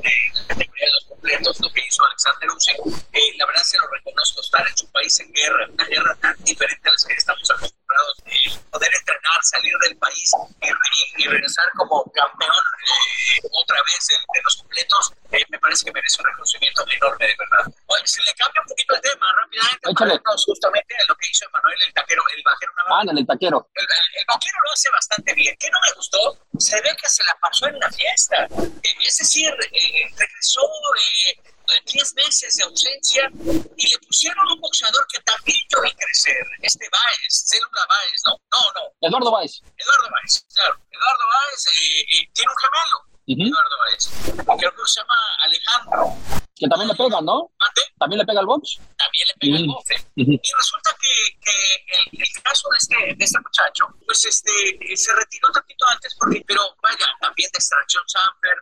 de 0.00 0.12
la 0.40 0.46
categoría 0.48 0.86
de 0.86 0.92
los 0.92 1.04
completos, 1.04 1.60
lo 1.60 1.70
que 1.70 1.86
hizo 1.86 2.02
Alexander 2.06 2.48
Usyk, 2.48 2.78
eh, 3.12 3.36
la 3.36 3.44
verdad 3.44 3.62
se 3.62 3.76
lo 3.76 3.86
reconozco, 3.88 4.40
estar 4.40 4.66
en 4.66 4.76
su 4.78 4.90
país 4.90 5.20
en 5.20 5.30
guerra, 5.34 5.68
una 5.68 5.84
guerra 5.84 6.16
tan 6.22 6.34
diferente 6.44 6.88
a 6.88 6.92
las 6.92 7.04
que 7.04 7.12
estamos 7.12 7.50
acostumbrados, 7.50 8.22
eh, 8.24 8.58
poder 8.70 8.90
entrenar, 8.94 9.38
salir 9.42 9.74
del 9.84 9.96
país 9.98 10.30
y, 10.62 11.22
y 11.22 11.26
regresar 11.28 11.66
como 11.76 12.10
campeón 12.12 12.56
eh, 13.36 13.40
otra 13.52 13.76
vez 13.84 14.06
de, 14.08 14.14
de 14.14 14.42
los 14.42 14.56
completos, 14.56 15.12
eh, 15.32 15.44
me 15.50 15.58
parece 15.58 15.84
que 15.84 15.92
merece 15.92 16.16
un 16.20 16.26
reconocimiento 16.26 16.84
enorme, 16.88 17.26
de 17.26 17.36
verdad. 17.38 17.72
Oye, 17.86 18.06
se 18.06 18.22
le 18.22 18.32
cambia 18.34 18.62
un 18.62 18.68
poquito 18.68 18.94
el 18.94 19.00
tema 19.02 19.26
rápidamente 19.36 19.92
para 19.94 20.14
irnos 20.14 20.44
justamente 20.44 20.94
a 20.94 21.04
lo 21.08 21.16
que 21.16 21.28
hizo 21.28 21.44
Emanuel 21.46 21.78
el 21.86 21.92
taquero, 21.92 22.22
el 22.34 22.42
Ah, 22.98 23.04
el 23.06 23.26
taquero. 23.26 23.70
El, 23.74 23.86
vaquero 24.26 24.58
lo 24.64 24.72
hace 24.72 24.90
bastante 24.90 25.32
bien. 25.34 25.54
¿Qué 25.60 25.70
no 25.70 25.78
me 25.86 25.94
gustó? 25.94 26.18
Se 26.58 26.74
ve 26.80 26.90
que 27.00 27.08
se 27.08 27.22
la 27.22 27.38
pasó 27.40 27.68
en 27.68 27.78
la 27.78 27.88
fiesta. 27.92 28.48
Eh, 28.82 28.94
es 29.06 29.18
decir, 29.18 29.54
eh, 29.70 30.10
regresó 30.16 30.62
10 31.84 32.14
meses 32.14 32.56
de 32.56 32.64
ausencia 32.64 33.30
y 33.76 33.88
le 33.88 33.98
pusieron 34.04 34.50
un 34.50 34.60
boxeador 34.60 35.06
que 35.12 35.20
también 35.20 35.58
yo 35.68 35.80
vi 35.80 35.92
crecer, 35.92 36.42
este 36.62 36.88
Baez, 36.90 37.46
Célula 37.46 37.86
Baez, 37.88 38.22
¿no? 38.26 38.32
No, 38.50 38.58
no. 38.74 39.06
Eduardo 39.06 39.30
Baez. 39.30 39.60
Eduardo 39.76 40.10
Baez, 40.10 40.44
claro. 40.52 40.74
Eduardo 40.90 41.24
Baez 41.34 41.64
tiene 42.34 42.50
un 42.50 42.58
gemelo. 42.58 43.46
Eduardo 43.46 43.76
Baez. 43.84 44.58
Creo 44.58 44.72
que 44.72 44.90
se 44.90 45.00
llama 45.00 45.14
Alejandro. 45.44 46.16
Que 46.56 46.66
también 46.66 46.88
le 46.88 46.94
pega, 46.96 47.20
¿no? 47.20 47.52
¿También 47.98 48.18
le 48.18 48.26
pega 48.26 48.40
al 48.40 48.46
box? 48.46 48.80
Pega. 49.38 49.58
Y 50.16 50.24
resulta 50.36 50.96
que, 51.00 51.38
que 51.40 52.12
el, 52.12 52.22
el, 52.22 52.42
caso 52.42 52.68
de 52.70 52.76
este, 52.76 53.14
de 53.16 53.24
este 53.24 53.40
muchacho, 53.40 53.86
pues 54.04 54.24
este, 54.24 54.50
se 54.96 55.12
retiró 55.14 55.48
tantito 55.52 55.86
antes, 55.88 56.14
porque, 56.18 56.42
pero 56.46 56.62
vaya, 56.82 57.06
también 57.20 57.48
de 57.52 57.58
extracción 57.58 58.02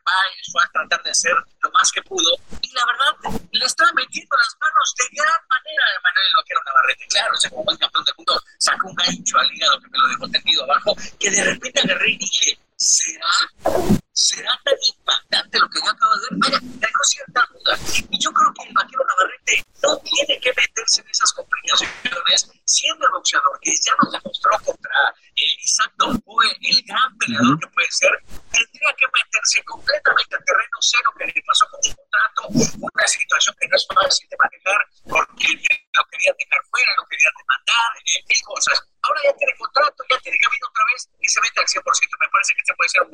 va 0.07 0.13
fue 0.53 0.63
a 0.63 0.69
tratar 0.69 1.03
de 1.03 1.11
hacer 1.11 1.35
lo 1.61 1.71
más 1.73 1.91
que 1.93 2.03
pudo. 2.03 2.31
Y 2.63 2.73
la 2.73 2.85
verdad, 2.87 3.41
le 3.51 3.65
estaba 3.65 3.91
metiendo 3.95 4.37
las 4.37 4.57
manos 4.61 4.95
de 4.97 5.05
gran 5.17 5.43
manera 5.49 5.85
a 5.97 6.01
Manuel 6.03 6.31
Loquero 6.37 6.61
Navarrete. 6.65 7.07
Claro, 7.09 7.35
ese 7.35 7.51
como 7.51 7.71
el 7.71 7.79
campeón 7.79 8.05
del 8.05 8.15
mundo 8.17 8.43
sacó 8.59 8.89
un 8.89 8.95
gancho 8.95 9.39
al 9.39 9.53
hígado 9.53 9.81
que 9.81 9.89
me 9.89 9.99
lo 9.99 10.09
dejó 10.09 10.29
tendido 10.29 10.65
abajo, 10.65 10.97
que 11.19 11.31
de 11.31 11.45
repente 11.45 11.81
agarré 11.81 12.11
y 12.11 12.19
dije, 12.19 12.59
¿será? 12.77 14.01
¿Será 14.17 14.51
tan 14.65 14.75
impactante 14.81 15.59
lo 15.59 15.69
que 15.69 15.79
yo 15.85 15.91
acabo 15.91 16.13
de 16.15 16.21
ver? 16.31 16.39
Vaya, 16.41 16.59
tengo 16.59 17.05
cierta 17.05 17.47
duda. 17.53 17.79
Y 18.09 18.19
yo 18.19 18.33
creo 18.33 18.55
que 18.55 18.63
el 18.63 18.73
vaquero 18.73 19.05
Navarrete 19.05 19.63
no 19.83 19.99
tiene 19.99 20.41
que 20.41 20.55
meterse 20.57 21.03
en 21.03 21.09
esas 21.11 21.35
complicaciones, 21.35 22.51
siendo 22.65 23.05
el 23.05 23.13
boxeador 23.13 23.61
que 23.61 23.75
ya 23.77 23.93
nos 24.03 24.13
demostró 24.13 24.53
contra 24.65 25.15
eh, 25.37 25.57
Isaac 25.65 25.93
fue 26.25 26.47
el 26.49 26.83
gran 26.89 27.17
peleador 27.19 27.61
que 27.61 27.69
puede 27.69 27.91
ser, 27.91 28.11
tendría 28.51 28.91
que 28.97 29.07
meterse 29.07 29.63
completamente 29.65 30.37
en 30.37 30.45
terreno 30.45 30.77
cero 30.81 31.11
que 31.19 31.27
le 31.27 31.43
pasó 31.47 31.67
con 31.71 31.83
su 31.83 31.93
contrato, 31.97 32.41
una 32.81 33.07
situación 33.07 33.55
que 33.61 33.69
no 33.69 33.77
es 33.77 33.87
fácil 33.87 34.29
de 34.29 34.37
manejar 34.41 34.81
porque 35.05 35.49
lo 35.53 36.03
quería 36.11 36.33
dejar 36.37 36.61
fuera, 36.71 36.91
lo 36.97 37.05
quería 37.09 37.31
demandar, 37.37 37.91
eh, 38.01 38.21
mil 38.29 38.43
cosas. 38.45 38.77
Ahora 39.03 39.21
ya 39.23 39.33
tiene 39.37 39.53
contrato, 39.57 40.03
ya 40.11 40.19
tiene 40.19 40.39
camino 40.39 40.67
otra 40.67 40.85
vez 40.91 41.09
y 41.21 41.29
se 41.29 41.41
mete 41.41 41.61
al 41.61 41.67
100%. 41.67 41.85
Me 41.85 42.29
parece 42.33 42.53
que 42.55 42.61
este 42.61 42.75
puede 42.75 42.89
ser 42.91 43.03
un 43.07 43.13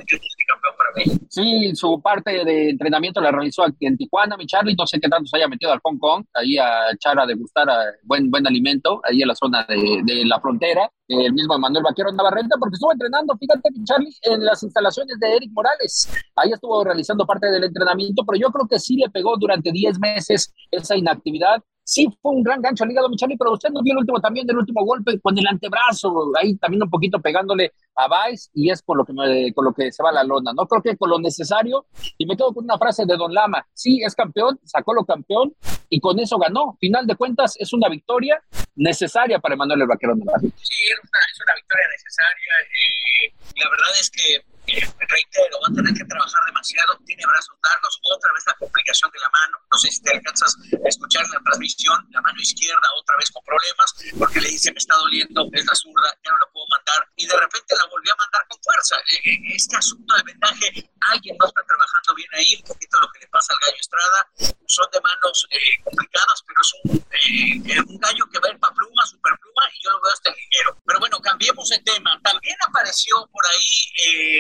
campeón 0.48 0.74
para 0.78 0.90
mí. 0.96 1.04
Sí, 1.28 1.76
su 1.76 2.00
parte 2.00 2.44
de 2.44 2.70
entrenamiento 2.70 3.20
la 3.20 3.30
realizó 3.30 3.64
aquí 3.64 3.86
en 3.86 3.96
Tijuana, 3.96 4.36
mi 4.36 4.46
Charlie. 4.46 4.74
No 4.74 4.86
sé 4.86 5.00
qué 5.00 5.08
tanto 5.08 5.28
se 5.28 5.36
haya 5.36 5.48
metido 5.48 5.72
al 5.72 5.80
Hong 5.82 5.98
Kong, 5.98 6.24
ahí 6.34 6.56
a 6.56 6.92
echar 6.92 7.18
a 7.20 7.26
degustar 7.26 7.68
a 7.68 7.92
buen, 8.04 8.30
buen 8.30 8.46
alimento, 8.46 9.00
ahí 9.04 9.22
en 9.22 9.28
la 9.28 9.34
zona 9.34 9.64
de, 9.68 10.00
de 10.04 10.24
la 10.24 10.40
frontera. 10.40 10.90
El 11.20 11.32
mismo 11.32 11.58
Manuel 11.58 11.84
Vaquero 11.84 12.12
Navarrete, 12.12 12.48
porque 12.58 12.74
estuvo 12.74 12.92
entrenando, 12.92 13.36
fíjate, 13.36 13.68
Charlie, 13.84 14.14
en 14.22 14.44
las 14.44 14.62
instalaciones 14.62 15.18
de 15.18 15.36
Eric 15.36 15.50
Morales. 15.52 16.08
Ahí 16.36 16.50
estuvo 16.52 16.82
realizando 16.84 17.26
parte 17.26 17.50
del 17.50 17.64
entrenamiento, 17.64 18.24
pero 18.24 18.38
yo 18.38 18.50
creo 18.50 18.66
que 18.66 18.78
sí 18.78 18.96
le 18.96 19.10
pegó 19.10 19.36
durante 19.36 19.70
10 19.72 19.98
meses 19.98 20.52
esa 20.70 20.96
inactividad 20.96 21.62
sí 21.84 22.08
fue 22.20 22.32
un 22.32 22.42
gran 22.42 22.60
gancho 22.60 22.84
al 22.84 22.90
hígado, 22.90 23.08
Michali, 23.08 23.36
pero 23.36 23.52
usted 23.52 23.70
nos 23.70 23.82
vio 23.82 23.92
el 23.92 23.98
último 23.98 24.20
también 24.20 24.46
del 24.46 24.58
último 24.58 24.84
golpe 24.84 25.20
con 25.20 25.36
el 25.36 25.46
antebrazo, 25.46 26.32
ahí 26.40 26.56
también 26.56 26.82
un 26.82 26.90
poquito 26.90 27.20
pegándole 27.20 27.72
a 27.96 28.28
Vice 28.28 28.50
y 28.54 28.70
es 28.70 28.82
con 28.82 28.98
lo 28.98 29.04
que 29.04 29.52
con 29.54 29.64
lo 29.64 29.72
que 29.72 29.92
se 29.92 30.02
va 30.02 30.12
la 30.12 30.24
lona. 30.24 30.52
No 30.54 30.66
creo 30.66 30.82
que 30.82 30.96
con 30.96 31.10
lo 31.10 31.18
necesario 31.18 31.86
y 32.18 32.26
me 32.26 32.36
quedo 32.36 32.52
con 32.52 32.64
una 32.64 32.78
frase 32.78 33.04
de 33.04 33.16
Don 33.16 33.32
Lama, 33.32 33.66
sí 33.72 34.00
es 34.02 34.14
campeón, 34.14 34.58
sacó 34.64 34.94
lo 34.94 35.04
campeón 35.04 35.54
y 35.88 36.00
con 36.00 36.18
eso 36.18 36.38
ganó. 36.38 36.76
Final 36.80 37.06
de 37.06 37.16
cuentas 37.16 37.54
es 37.58 37.72
una 37.72 37.88
victoria 37.88 38.42
necesaria 38.76 39.38
para 39.38 39.54
Emanuel 39.54 39.82
el 39.82 39.86
Vaquero 39.86 40.14
Sí, 40.14 40.22
es 40.22 40.98
una, 40.98 41.20
es 41.30 41.40
una 41.40 41.54
victoria 41.54 41.86
necesaria. 41.88 42.52
Eh, 42.62 43.32
la 43.56 43.68
verdad 43.68 44.00
es 44.00 44.10
que 44.10 44.51
reitero, 44.66 45.58
va 45.60 45.68
a 45.68 45.74
tener 45.74 45.92
que 45.94 46.04
trabajar 46.04 46.42
demasiado, 46.46 46.96
tiene 47.04 47.26
brazos 47.26 47.56
largos, 47.62 47.98
otra 48.02 48.30
vez 48.32 48.44
la 48.46 48.54
complicación 48.54 49.10
de 49.10 49.18
la 49.18 49.30
mano, 49.30 49.58
no 49.70 49.78
sé 49.78 49.90
si 49.90 50.02
te 50.02 50.10
alcanzas 50.14 50.56
a 50.56 50.88
escuchar 50.88 51.26
la 51.28 51.40
transmisión, 51.40 51.98
la 52.10 52.20
mano 52.22 52.40
izquierda 52.40 52.86
otra 52.96 53.16
vez 53.18 53.30
con 53.30 53.42
problemas, 53.44 53.94
porque 54.18 54.40
le 54.40 54.48
dice 54.48 54.72
me 54.72 54.78
está 54.78 54.94
doliendo, 54.96 55.48
es 55.52 55.66
la 55.66 55.74
zurda, 55.74 56.10
ya 56.24 56.30
no 56.30 56.38
la 56.38 56.46
puedo 56.52 56.66
mandar, 56.68 57.08
y 57.16 57.26
de 57.26 57.36
repente 57.36 57.74
la 57.76 57.86
volvió 57.90 58.12
a 58.12 58.16
mandar 58.16 58.46
con 58.48 58.58
fuerza. 58.62 58.96
E, 59.10 59.16
e, 59.28 59.56
este 59.56 59.76
asunto 59.76 60.14
de 60.14 60.22
vendaje, 60.22 60.90
alguien 61.00 61.36
no 61.38 61.46
está 61.46 61.62
trabajando 61.66 62.14
bien 62.14 62.30
ahí, 62.34 62.54
un 62.56 62.62
poquito 62.62 63.00
lo 63.00 63.10
que 63.12 63.20
le 63.20 63.28
pasa 63.28 63.52
al 63.52 63.58
gallo 63.66 63.80
Estrada, 63.80 64.20
son 64.66 64.88
de 64.92 65.00
manos 65.00 65.46
eh, 65.50 65.82
complicadas, 65.82 66.42
pero 66.46 66.60
es 66.62 66.72
un, 66.84 66.96
eh, 66.96 67.80
un 67.88 67.98
gallo 67.98 68.24
que 68.30 68.38
va 68.38 68.48
en 68.48 68.58
pa 68.58 68.72
pluma, 68.72 69.04
super 69.06 69.34
pluma, 69.38 69.62
y 69.74 69.84
yo 69.84 69.90
lo 69.90 70.00
veo 70.00 70.12
hasta 70.12 70.30
el 70.30 70.36
ligero. 70.36 70.78
Pero 70.86 70.98
bueno, 71.00 71.18
cambiemos 71.20 71.70
el 71.70 71.84
tema. 71.84 72.18
También 72.22 72.56
apareció 72.66 73.28
por 73.32 73.44
ahí 73.46 73.92
eh, 74.06 74.12
eh, 74.12 74.31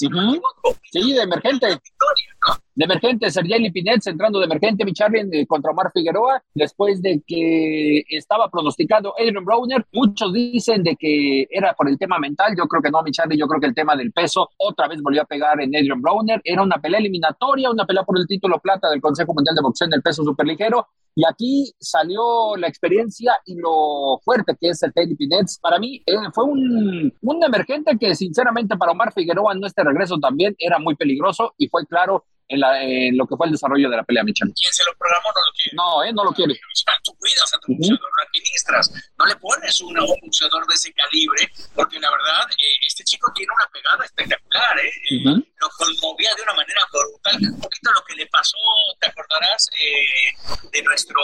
Lipinets. 0.00 0.42
Sí, 0.90 1.12
de 1.12 1.22
emergente. 1.22 1.78
De 2.76 2.84
emergente, 2.84 3.30
Sergei 3.30 3.58
Lipinets 3.58 4.06
entrando 4.06 4.38
de 4.38 4.44
emergente, 4.44 4.84
mi 4.84 4.92
Charlie, 4.92 5.46
contra 5.46 5.70
Omar 5.70 5.90
Figueroa, 5.94 6.42
después 6.52 7.00
de 7.00 7.22
que 7.26 8.04
estaba 8.10 8.50
pronosticado 8.50 9.14
Adrian 9.18 9.46
Browner. 9.46 9.86
Muchos 9.94 10.30
dicen 10.34 10.82
de 10.82 10.94
que 10.94 11.46
era 11.48 11.72
por 11.72 11.88
el 11.88 11.96
tema 11.96 12.18
mental. 12.18 12.54
Yo 12.54 12.66
creo 12.66 12.82
que 12.82 12.90
no, 12.90 13.02
mi 13.02 13.12
Charlie. 13.12 13.38
Yo 13.38 13.46
creo 13.46 13.62
que 13.62 13.68
el 13.68 13.74
tema 13.74 13.96
del 13.96 14.12
peso 14.12 14.50
otra 14.58 14.88
vez 14.88 15.00
volvió 15.00 15.22
a 15.22 15.24
pegar 15.24 15.58
en 15.62 15.74
Adrian 15.74 16.02
Browner. 16.02 16.42
Era 16.44 16.62
una 16.62 16.76
pelea 16.76 17.00
eliminatoria, 17.00 17.70
una 17.70 17.86
pelea 17.86 18.04
por 18.04 18.18
el 18.18 18.26
título 18.26 18.58
plata 18.58 18.90
del 18.90 19.00
Consejo 19.00 19.32
Mundial 19.32 19.56
de 19.56 19.62
Boxeo 19.62 19.86
en 19.86 19.94
el 19.94 20.02
peso 20.02 20.22
superligero. 20.22 20.86
Y 21.14 21.24
aquí 21.24 21.72
salió 21.80 22.56
la 22.58 22.68
experiencia 22.68 23.38
y 23.46 23.54
lo 23.54 24.20
fuerte 24.22 24.54
que 24.60 24.68
es 24.68 24.82
el 24.82 24.92
Teddy 24.92 25.14
Pinets. 25.14 25.58
Para 25.62 25.78
mí 25.78 26.02
eh, 26.04 26.14
fue 26.34 26.44
un, 26.44 27.10
un 27.22 27.42
emergente 27.42 27.96
que 27.98 28.14
sinceramente 28.14 28.76
para 28.76 28.92
Omar 28.92 29.14
Figueroa 29.14 29.54
en 29.54 29.64
este 29.64 29.82
regreso 29.82 30.18
también 30.18 30.54
era 30.58 30.78
muy 30.78 30.94
peligroso 30.94 31.54
y 31.56 31.68
fue 31.68 31.86
claro 31.86 32.26
en, 32.48 32.60
la, 32.60 32.82
en, 32.82 33.16
lo 33.16 33.26
que 33.26 33.36
fue 33.36 33.46
el 33.46 33.52
desarrollo 33.52 33.90
de 33.90 33.96
la 33.96 34.04
pelea, 34.04 34.24
Michel. 34.24 34.52
¿Quién 34.58 34.72
se 34.72 34.84
lo 34.84 34.94
programó 34.96 35.28
no 35.34 35.40
lo 35.40 35.52
quiere? 35.54 35.76
No, 35.76 36.04
eh, 36.04 36.12
no 36.12 36.24
lo 36.24 36.32
quiere. 36.32 36.54
Tú 37.02 37.14
cuidas 37.18 37.52
a 37.54 37.58
tu 37.60 37.72
uh 37.72 37.76
-huh. 37.76 37.90
lo 37.90 38.22
administras. 38.26 38.90
No 39.18 39.26
le 39.26 39.36
pones 39.36 39.80
un, 39.80 39.98
un 39.98 40.06
boxeador 40.22 40.66
de 40.66 40.74
ese 40.74 40.92
calibre, 40.92 41.50
porque 41.74 41.98
la 42.00 42.10
verdad, 42.10 42.46
eh, 42.58 42.74
este 42.86 43.04
chico 43.04 43.30
tiene 43.34 43.52
una 43.54 43.66
pegada 43.70 44.04
espectacular, 44.04 44.78
¿eh? 44.78 44.92
Uh 45.10 45.14
-huh. 45.22 45.46
Lo 45.56 45.68
conmovía 45.78 46.34
de 46.34 46.42
una 46.42 46.54
manera 46.54 46.82
brutal. 46.92 47.36
Un 47.54 47.60
poquito 47.60 47.92
lo 47.92 48.02
que 48.04 48.14
le 48.14 48.26
pasó, 48.26 48.58
te 49.00 49.06
acordarás, 49.08 49.70
eh, 49.80 50.68
de 50.72 50.82
nuestro 50.82 51.20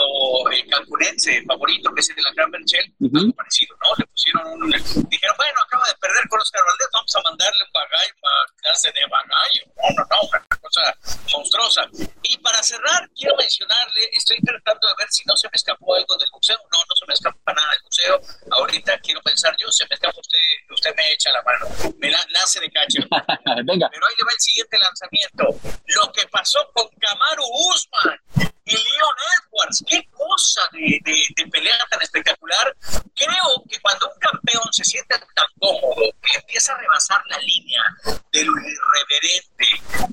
eh, 0.51 0.65
cancunense 0.69 1.43
favorito, 1.43 1.93
que 1.93 1.99
es 2.01 2.09
el 2.09 2.15
de 2.15 2.21
la 2.23 2.31
Gran 2.33 2.51
Berchel, 2.51 2.85
uh 2.99 3.07
-huh. 3.07 3.19
algo 3.19 3.33
parecido, 3.33 3.75
¿no? 3.81 3.87
Le 3.97 4.05
pusieron 4.07 4.43
un. 4.63 4.69
Dijeron, 4.71 5.35
bueno, 5.37 5.57
acaba 5.65 5.85
de 5.87 5.95
perder 5.99 6.23
con 6.29 6.39
Oscar 6.39 6.63
Valdez, 6.65 6.87
vamos 7.03 7.15
a 7.15 7.29
mandarle 7.29 7.63
un 7.63 7.71
bagallo 7.73 8.13
para 8.21 8.35
quedarse 8.61 8.91
de 8.91 9.01
bagallo. 9.07 9.63
No, 9.75 9.89
no, 9.95 10.03
no, 10.09 10.29
una 10.29 10.39
cosa 10.61 10.97
monstruosa. 11.31 11.89
Y 12.23 12.37
para 12.37 12.63
cerrar, 12.63 13.09
quiero 13.15 13.35
mencionarle, 13.35 14.09
estoy 14.13 14.37
tratando 14.39 14.87
de 14.87 14.93
ver 14.97 15.07
si 15.11 15.23
no 15.25 15.35
se 15.35 15.47
me 15.47 15.55
escapó 15.55 15.95
algo 15.95 16.17
del 16.17 16.29
museo. 16.31 16.57
No, 16.71 16.79
no 16.87 16.95
se 16.95 17.05
me 17.05 17.13
escapó 17.13 17.39
nada 17.53 17.69
del 17.71 17.83
museo. 17.83 18.21
Ahorita 18.51 18.97
quiero 18.99 19.21
pensar 19.21 19.55
yo, 19.57 19.69
se 19.71 19.85
me 19.89 19.95
escapa 19.95 20.19
usted, 20.19 20.39
usted 20.71 20.95
me 20.95 21.11
echa 21.11 21.31
la 21.31 21.43
mano, 21.43 21.67
me 21.97 22.09
la, 22.09 22.19
hace 22.41 22.59
de 22.59 22.71
cacho. 22.71 23.01
Venga. 23.65 23.89
Pero 23.91 24.07
ahí 24.07 24.15
le 24.17 24.23
va 24.23 24.31
el 24.31 24.39
siguiente 24.39 24.77
lanzamiento. 24.77 25.43
Lo 25.87 26.11
que 26.11 26.27
pasó 26.27 26.59
con 26.73 26.87
Kamaru 26.99 27.43
Usman 27.43 28.19
y 28.65 28.71
Leon 28.71 29.15
Edwards, 29.35 29.83
qué 29.87 30.07
cosa 30.33 30.61
de, 30.71 30.99
de, 31.03 31.15
de, 31.35 31.47
pelea 31.47 31.77
tan 31.89 32.01
espectacular. 32.01 32.75
Creo 33.15 33.63
que 33.69 33.79
cuando 33.79 34.09
un 34.11 34.19
campeón 34.19 34.67
se 34.71 34.83
siente 34.83 35.15
tan 35.35 35.47
cómodo, 35.59 36.11
que 36.21 36.39
empieza 36.39 36.73
a 36.73 36.77
rebasar 36.77 37.21
la 37.27 37.37
línea 37.39 37.83
de 38.31 38.45
lo 38.45 38.53
irreverente, 38.57 39.67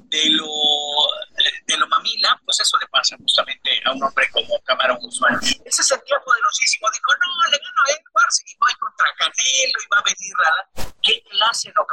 de 0.08 0.30
lo, 0.30 0.46
de 1.70 1.78
lo 1.78 1.86
mamila, 1.86 2.40
pues 2.44 2.60
eso 2.60 2.76
le 2.78 2.86
pasa 2.88 3.16
justamente 3.18 3.80
a 3.84 3.92
un 3.92 4.02
hombre 4.02 4.28
como 4.32 4.60
Camarón 4.62 4.98
Guzmán. 4.98 5.38
Él 5.42 5.72
se 5.72 5.82
sentía 5.82 6.18
poderosísimo, 6.24 6.90
dijo, 6.90 7.12
no, 7.14 7.50
le 7.50 7.58
gano 7.58 7.80
a 7.86 7.90
Edwards 7.92 8.42
y 8.46 8.56
voy 8.58 8.74
contra 8.74 9.06
Canelo 9.18 9.78
y 9.78 9.88
va 9.88 9.98
a 9.98 10.02
venir 10.02 10.34
la... 10.38 10.90
¿Qué 11.02 11.22
clase 11.30 11.72
no? 11.74 11.86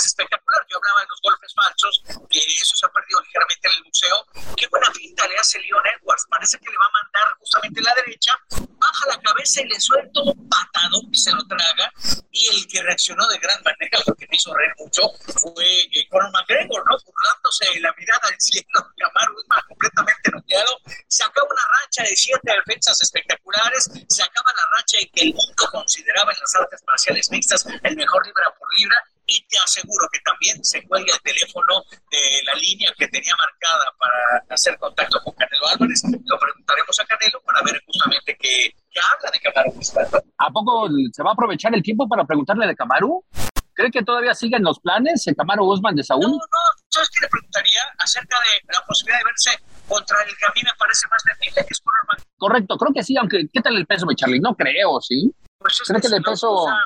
es 0.00 0.06
espectacular. 0.06 0.66
Yo 0.68 0.76
hablaba 0.78 1.00
de 1.00 1.06
los 1.08 1.20
golpes 1.22 1.52
falsos, 1.54 2.02
que 2.28 2.38
eso 2.38 2.74
se 2.74 2.86
ha 2.86 2.88
perdido 2.90 3.20
ligeramente 3.20 3.68
en 3.68 3.74
el 3.76 3.84
museo. 3.84 4.16
Qué 4.56 4.66
buena 4.68 4.88
pinta 4.92 5.28
le 5.28 5.36
hace 5.36 5.60
Leon 5.60 5.82
Edwards. 5.86 6.26
Parece 6.28 6.58
que 6.58 6.70
le 6.70 6.78
va 6.78 6.86
a 6.86 7.02
mandar 7.02 7.36
justamente 7.38 7.80
la 7.82 7.94
derecha, 7.94 8.32
baja 8.50 9.06
la 9.08 9.20
cabeza 9.20 9.62
y 9.62 9.68
le 9.68 9.80
suelta 9.80 10.20
un 10.20 10.48
patado 10.48 11.00
que 11.10 11.18
se 11.18 11.32
lo 11.32 11.44
traga. 11.46 11.92
Y 12.32 12.48
el 12.48 12.66
que 12.68 12.82
reaccionó 12.82 13.26
de 13.28 13.38
gran 13.38 13.62
manera, 13.62 13.98
lo 14.06 14.14
que 14.14 14.26
me 14.28 14.36
hizo 14.36 14.54
reír 14.54 14.72
mucho, 14.78 15.02
fue 15.40 15.82
eh, 15.92 16.08
Conor 16.08 16.30
McGregor, 16.32 16.84
¿no? 16.88 16.96
La 17.80 17.92
mirada 17.98 18.20
al 18.28 18.40
cielo. 18.40 18.66
Camaro 18.96 19.34
completamente 19.68 20.30
noqueado. 20.30 20.78
Se 21.08 21.24
acaba 21.24 21.48
una 21.50 21.62
racha 21.82 22.02
de 22.04 22.16
siete 22.16 22.52
defensas 22.52 23.00
espectaculares. 23.02 23.90
Se 24.08 24.22
acaba 24.22 24.52
la 24.56 24.78
racha 24.78 24.98
en 24.98 25.08
que 25.12 25.22
el 25.22 25.34
mundo 25.34 25.64
consideraba 25.72 26.32
en 26.32 26.38
las 26.40 26.54
artes 26.54 26.80
marciales 26.86 27.30
mixtas 27.30 27.66
el 27.66 27.96
mejor 27.96 28.26
libra 28.26 28.44
por 28.58 28.68
libra 28.78 28.96
y 29.26 29.46
te 29.46 29.56
aseguro 29.64 30.08
que 30.12 30.18
también 30.20 30.62
se 30.64 30.82
cuelga 30.86 31.14
el 31.14 31.22
teléfono 31.22 31.84
de 32.10 32.42
la 32.44 32.54
línea 32.54 32.92
que 32.98 33.06
tenía 33.08 33.34
marcada 33.36 33.86
para 33.98 34.44
hacer 34.54 34.76
contacto 34.78 35.20
con 35.22 35.34
Canelo 35.34 35.68
Álvarez. 35.68 36.02
Lo 36.04 36.38
preguntaremos 36.38 37.00
a 37.00 37.04
Canelo 37.04 37.40
para 37.42 37.62
ver 37.62 37.80
justamente 37.86 38.36
qué, 38.40 38.74
habla 39.00 39.30
de 39.30 39.40
Camaru 39.40 39.72
Guzmán. 39.72 40.06
¿A 40.38 40.50
poco 40.50 40.88
se 41.12 41.22
va 41.22 41.30
a 41.30 41.32
aprovechar 41.34 41.74
el 41.74 41.82
tiempo 41.82 42.08
para 42.08 42.24
preguntarle 42.24 42.66
de 42.66 42.74
Camaru? 42.74 43.24
¿Cree 43.72 43.90
que 43.90 44.02
todavía 44.02 44.34
siguen 44.34 44.62
los 44.62 44.80
planes 44.80 45.26
el 45.26 45.36
Camaru 45.36 45.64
Guzmán 45.64 45.94
de 45.94 46.02
Saúl? 46.02 46.22
No, 46.22 46.36
no, 46.36 46.79
¿sabes 46.90 47.08
qué 47.10 47.24
le 47.24 47.28
preguntaría? 47.28 47.82
Acerca 47.98 48.36
de 48.38 48.74
la 48.74 48.84
posibilidad 48.86 49.18
de 49.18 49.24
verse 49.24 49.50
contra 49.88 50.22
el 50.22 50.36
que 50.36 50.46
a 50.46 50.52
mí 50.54 50.62
me 50.64 50.74
parece 50.78 51.06
más 51.08 51.22
temible, 51.22 51.64
que 51.66 51.72
es 51.72 51.80
Conor 51.80 52.26
Correcto, 52.36 52.76
creo 52.76 52.92
que 52.92 53.02
sí, 53.02 53.16
aunque 53.16 53.48
¿qué 53.52 53.60
tal 53.60 53.76
el 53.76 53.86
peso, 53.86 54.06
mi 54.06 54.14
Charlie? 54.14 54.40
No 54.40 54.54
creo, 54.54 55.00
¿sí? 55.00 55.30
Pues 55.58 55.80
es 55.80 55.88
¿Cree 55.88 56.00
que 56.00 56.08
si 56.08 56.14
el 56.14 56.22
no, 56.22 56.30
peso... 56.30 56.50
o 56.52 56.66
sea, 56.66 56.78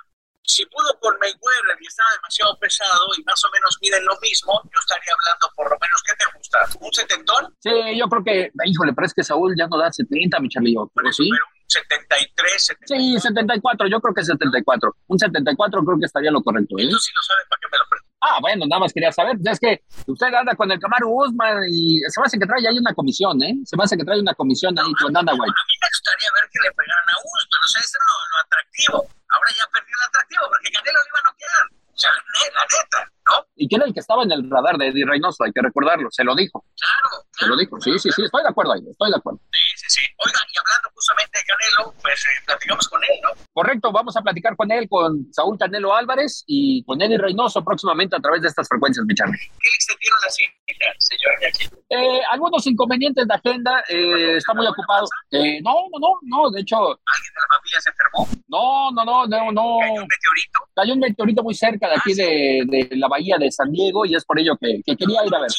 si 0.47 0.67
pudo 0.67 0.99
con 1.01 1.15
Mayweather 1.19 1.79
y 1.81 1.87
estaba 1.87 2.11
demasiado 2.17 2.59
pesado 2.59 3.07
y 3.17 3.23
más 3.25 3.43
o 3.45 3.51
menos 3.51 3.79
miden 3.81 4.05
lo 4.05 4.19
mismo, 4.21 4.61
yo 4.65 4.79
estaría 4.79 5.13
hablando 5.15 5.49
por 5.57 5.71
lo 5.71 5.79
menos, 5.81 6.03
¿qué 6.05 6.13
te 6.17 6.25
gusta? 6.37 6.59
¿Un 6.81 6.93
setentón? 6.93 7.55
Sí, 7.61 7.71
yo 7.97 8.07
creo 8.09 8.25
que, 8.25 8.53
híjole, 8.67 8.93
pero 8.93 9.07
es 9.07 9.15
que 9.15 9.25
Saúl 9.25 9.55
ya 9.57 9.67
no 9.69 9.79
da 9.79 9.91
70, 9.91 10.41
mi 10.41 10.49
Charlie, 10.49 10.75
yo, 10.75 10.91
pero 10.95 11.13
sí. 11.13 11.31
Pero 11.31 11.47
un 11.49 11.71
73, 11.71 12.67
74. 12.67 12.97
Sí, 12.97 13.21
74, 13.21 13.89
yo 13.89 14.01
creo 14.01 14.15
que 14.15 14.25
74. 14.25 14.97
Un 15.09 15.19
74 15.19 15.85
creo 15.85 15.99
que 15.99 16.07
estaría 16.07 16.31
lo 16.31 16.43
correcto, 16.43 16.77
¿eh? 16.79 16.89
Tú 16.91 16.99
sí 16.99 17.13
lo 17.15 17.23
sabes 17.23 17.47
para 17.49 17.61
que 17.61 17.69
me 17.73 17.79
lo. 17.79 17.85
Ah, 18.27 18.39
bueno, 18.41 18.65
nada 18.67 18.81
más 18.81 18.93
quería 18.93 19.13
saber. 19.13 19.37
Ya 19.41 19.53
es 19.53 19.61
que 19.61 19.83
usted 20.07 20.33
anda 20.33 20.55
con 20.57 20.71
el 20.73 20.81
Camaru 20.81 21.09
Guzmán 21.11 21.61
y 21.69 22.01
se 22.09 22.21
me 22.21 22.25
hace 22.25 22.39
que 22.39 22.47
trae 22.47 22.67
ahí 22.67 22.79
una 22.79 22.95
comisión, 22.95 23.37
¿eh? 23.43 23.53
Se 23.65 23.77
me 23.77 23.85
hace 23.85 23.97
que 23.99 24.05
trae 24.05 24.19
una 24.21 24.33
comisión 24.35 24.73
ahí 24.79 24.93
con 25.03 25.13
Dana 25.13 25.33
A 25.33 25.35
White. 25.35 25.53
mí 25.53 25.77
me 25.81 25.89
gustaría 25.93 26.29
ver 26.33 26.45
que 26.49 26.59
le 26.65 26.71
pegaran 26.73 27.09
a 27.13 27.17
Usman, 27.21 27.61
o 27.61 27.69
sea, 27.69 27.81
ese 27.85 27.97
es 28.01 28.05
lo, 28.09 28.15
lo 28.33 28.37
atractivo. 28.41 28.97
Ahora 29.29 29.51
ya 29.61 29.65
perdió 29.73 29.93
el 30.01 30.05
atractivo 30.09 30.43
porque 30.49 30.69
Canelo 30.73 30.99
lo 31.05 31.09
iba 31.13 31.21
a 31.21 31.27
noquear. 31.29 31.65
O 31.95 31.99
sea, 31.99 32.11
la, 32.11 32.65
neta, 32.65 33.01
¿no? 33.31 33.47
Y 33.55 33.69
que 33.69 33.77
era 33.77 33.85
el 33.87 33.95
que 33.95 34.01
estaba 34.01 34.25
en 34.25 34.33
el 34.33 34.51
radar 34.51 34.77
de 34.79 34.89
Eddie 34.89 35.07
Reynoso, 35.07 35.45
hay 35.45 35.53
que 35.53 35.63
recordarlo. 35.63 36.09
Se 36.11 36.25
lo 36.25 36.35
dijo, 36.35 36.65
Claro, 36.75 37.23
se 37.31 37.45
lo 37.47 37.55
claro. 37.55 37.61
dijo. 37.61 37.81
Sí, 37.81 37.93
sí, 38.01 38.11
sí, 38.11 38.23
estoy 38.25 38.43
de 38.43 38.49
acuerdo 38.49 38.73
ahí, 38.73 38.83
estoy 38.89 39.11
de 39.11 39.17
acuerdo. 39.17 39.39
Sí, 39.53 39.74
sí, 39.77 39.87
sí. 39.89 40.01
Oiga, 40.25 40.39
y 40.53 40.59
hablando 40.59 40.91
justamente 40.95 41.39
de 41.39 41.45
Canelo, 41.45 41.95
pues 42.03 42.25
eh, 42.25 42.43
platicamos 42.47 42.89
con 42.89 43.03
él, 43.05 43.21
¿no? 43.23 43.31
Correcto, 43.53 43.93
vamos 43.93 44.17
a 44.17 44.23
platicar 44.23 44.57
con 44.57 44.71
él, 44.71 44.89
con 44.89 45.33
Saúl 45.33 45.59
Canelo 45.59 45.95
Álvarez 45.95 46.45
y 46.47 46.85
con 46.85 47.01
Eddie 47.01 47.19
Reynoso 47.19 47.63
próximamente 47.65 48.17
a 48.17 48.21
través 48.21 48.43
de 48.43 48.49
estas 48.49 48.69
frecuencias, 48.69 49.05
mi 49.07 49.15
Charlie. 49.15 49.39
¿Qué 49.39 49.71
le 49.71 49.77
extendieron 49.77 50.19
la 50.25 50.31
cita, 50.31 50.87
señor 50.99 51.33
Iñaki? 51.41 51.75
Eh, 51.91 52.21
algunos 52.31 52.67
inconvenientes 52.67 53.27
de 53.27 53.35
agenda, 53.35 53.85
eh, 53.89 54.37
está 54.37 54.55
muy 54.55 54.67
ocupado. 54.67 55.07
Eh, 55.31 55.61
no, 55.63 55.75
no, 55.93 55.99
no, 56.01 56.19
no, 56.23 56.51
de 56.51 56.61
hecho, 56.61 56.77
¿Alguien 56.77 57.33
de 57.35 57.41
la 57.41 57.57
familia 57.57 57.81
se 57.81 57.91
enfermó? 57.91 58.29
no, 58.49 58.91
no, 58.93 59.05
no, 59.05 59.27
no, 59.27 59.53
no. 59.53 59.79
¿Cayó 59.81 60.03
un 60.03 60.09
meteorito? 60.09 60.59
Cayó 60.75 60.93
un 60.95 61.01
meteorito 61.01 61.43
muy 61.43 61.55
cerca 61.55 61.89
de 61.89 61.95
aquí 61.97 62.15
de, 62.15 62.63
de 62.67 62.97
la 62.97 63.09
bahía 63.09 63.37
de 63.39 63.51
San 63.51 63.71
Diego 63.71 64.05
y 64.07 64.15
es 64.15 64.25
por 64.25 64.39
ello 64.39 64.57
que, 64.61 64.81
que 64.85 64.97
quería 64.97 65.25
ir 65.25 65.35
a 65.35 65.41
ver. 65.41 65.51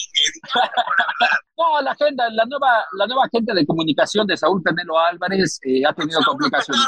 No, 1.58 1.82
la 1.82 1.92
agenda, 1.92 2.30
la 2.32 2.46
nueva, 2.46 2.86
la 2.98 3.08
nueva 3.08 3.24
agente 3.26 3.54
de 3.54 3.66
comunicación 3.66 4.28
de 4.28 4.36
Saúl 4.36 4.62
Canelo 4.64 5.00
Álvarez 5.00 5.60
eh, 5.64 5.86
ha 5.86 5.94
tenido 5.94 6.20
complicaciones. 6.26 6.86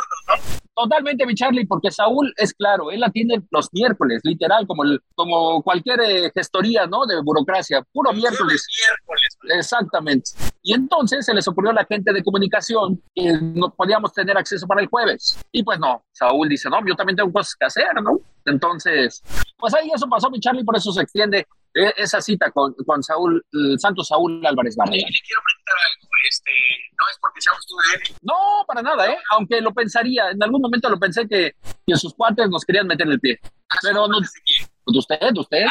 Totalmente, 0.75 1.25
mi 1.25 1.33
Charlie, 1.33 1.65
porque 1.65 1.89
Saúl 1.89 2.31
es 2.37 2.53
claro, 2.53 2.91
él 2.91 2.99
la 2.99 3.09
tiene 3.09 3.41
los 3.49 3.73
miércoles, 3.73 4.21
literal, 4.23 4.67
como, 4.67 4.83
el, 4.83 5.01
como 5.15 5.63
cualquier 5.63 6.01
eh, 6.01 6.31
gestoría, 6.35 6.85
¿no? 6.85 7.05
De 7.07 7.19
burocracia, 7.21 7.81
puro 7.93 8.13
miércoles. 8.13 8.67
Miércoles. 8.77 9.37
Exactamente. 9.57 10.31
Y 10.61 10.73
entonces 10.73 11.25
se 11.25 11.33
les 11.33 11.47
ocurrió 11.47 11.71
a 11.71 11.75
la 11.75 11.85
gente 11.85 12.13
de 12.13 12.23
comunicación 12.23 13.01
que 13.15 13.39
no 13.41 13.73
podíamos 13.73 14.13
tener 14.13 14.37
acceso 14.37 14.67
para 14.67 14.81
el 14.81 14.87
jueves. 14.87 15.39
Y 15.51 15.63
pues 15.63 15.79
no, 15.79 16.03
Saúl 16.11 16.47
dice, 16.47 16.69
no, 16.69 16.77
yo 16.85 16.93
también 16.95 17.15
tengo 17.15 17.31
cosas 17.31 17.55
que 17.55 17.65
hacer, 17.65 17.87
¿no? 18.03 18.19
Entonces, 18.47 19.21
pues 19.57 19.73
ahí 19.73 19.89
eso 19.93 20.07
pasó, 20.07 20.29
mi 20.29 20.39
Charlie, 20.39 20.63
por 20.63 20.75
eso 20.75 20.91
se 20.91 21.01
extiende 21.01 21.45
eh, 21.73 21.93
esa 21.97 22.21
cita 22.21 22.49
con, 22.51 22.73
con 22.85 23.03
Saúl, 23.03 23.45
el 23.51 23.79
santo 23.79 24.03
Saúl 24.03 24.43
Álvarez 24.45 24.75
Y 24.75 24.77
Barrera. 24.79 25.07
le 25.07 25.19
quiero 25.25 25.41
preguntar 25.45 25.75
algo, 25.85 26.09
este, 26.27 26.51
no 26.97 27.09
es 27.09 27.17
porque 27.19 27.41
seamos 27.41 27.65
tú 27.67 27.75
de 27.75 27.95
él, 28.09 28.15
No, 28.21 28.65
para 28.65 28.81
nada, 28.81 29.11
¿eh? 29.11 29.17
Aunque 29.31 29.61
lo 29.61 29.73
pensaría, 29.73 30.31
en 30.31 30.41
algún 30.41 30.61
momento 30.61 30.89
lo 30.89 30.97
pensé 30.99 31.27
que, 31.27 31.55
que 31.85 31.95
sus 31.95 32.13
cuates 32.13 32.49
nos 32.49 32.63
querían 32.65 32.87
meter 32.87 33.07
el 33.07 33.19
pie. 33.19 33.39
Pero 33.81 34.07
no, 34.07 34.19
¿de 34.19 34.97
usted, 34.97 35.19
de 35.19 35.39
usted. 35.39 35.65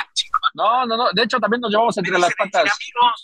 No, 0.57 0.87
no, 0.87 0.97
no, 0.97 1.05
de 1.13 1.23
hecho 1.23 1.39
también 1.39 1.61
nos 1.61 1.71
llevamos 1.71 1.97
entre 1.99 2.19
las 2.19 2.35
patas. 2.35 2.65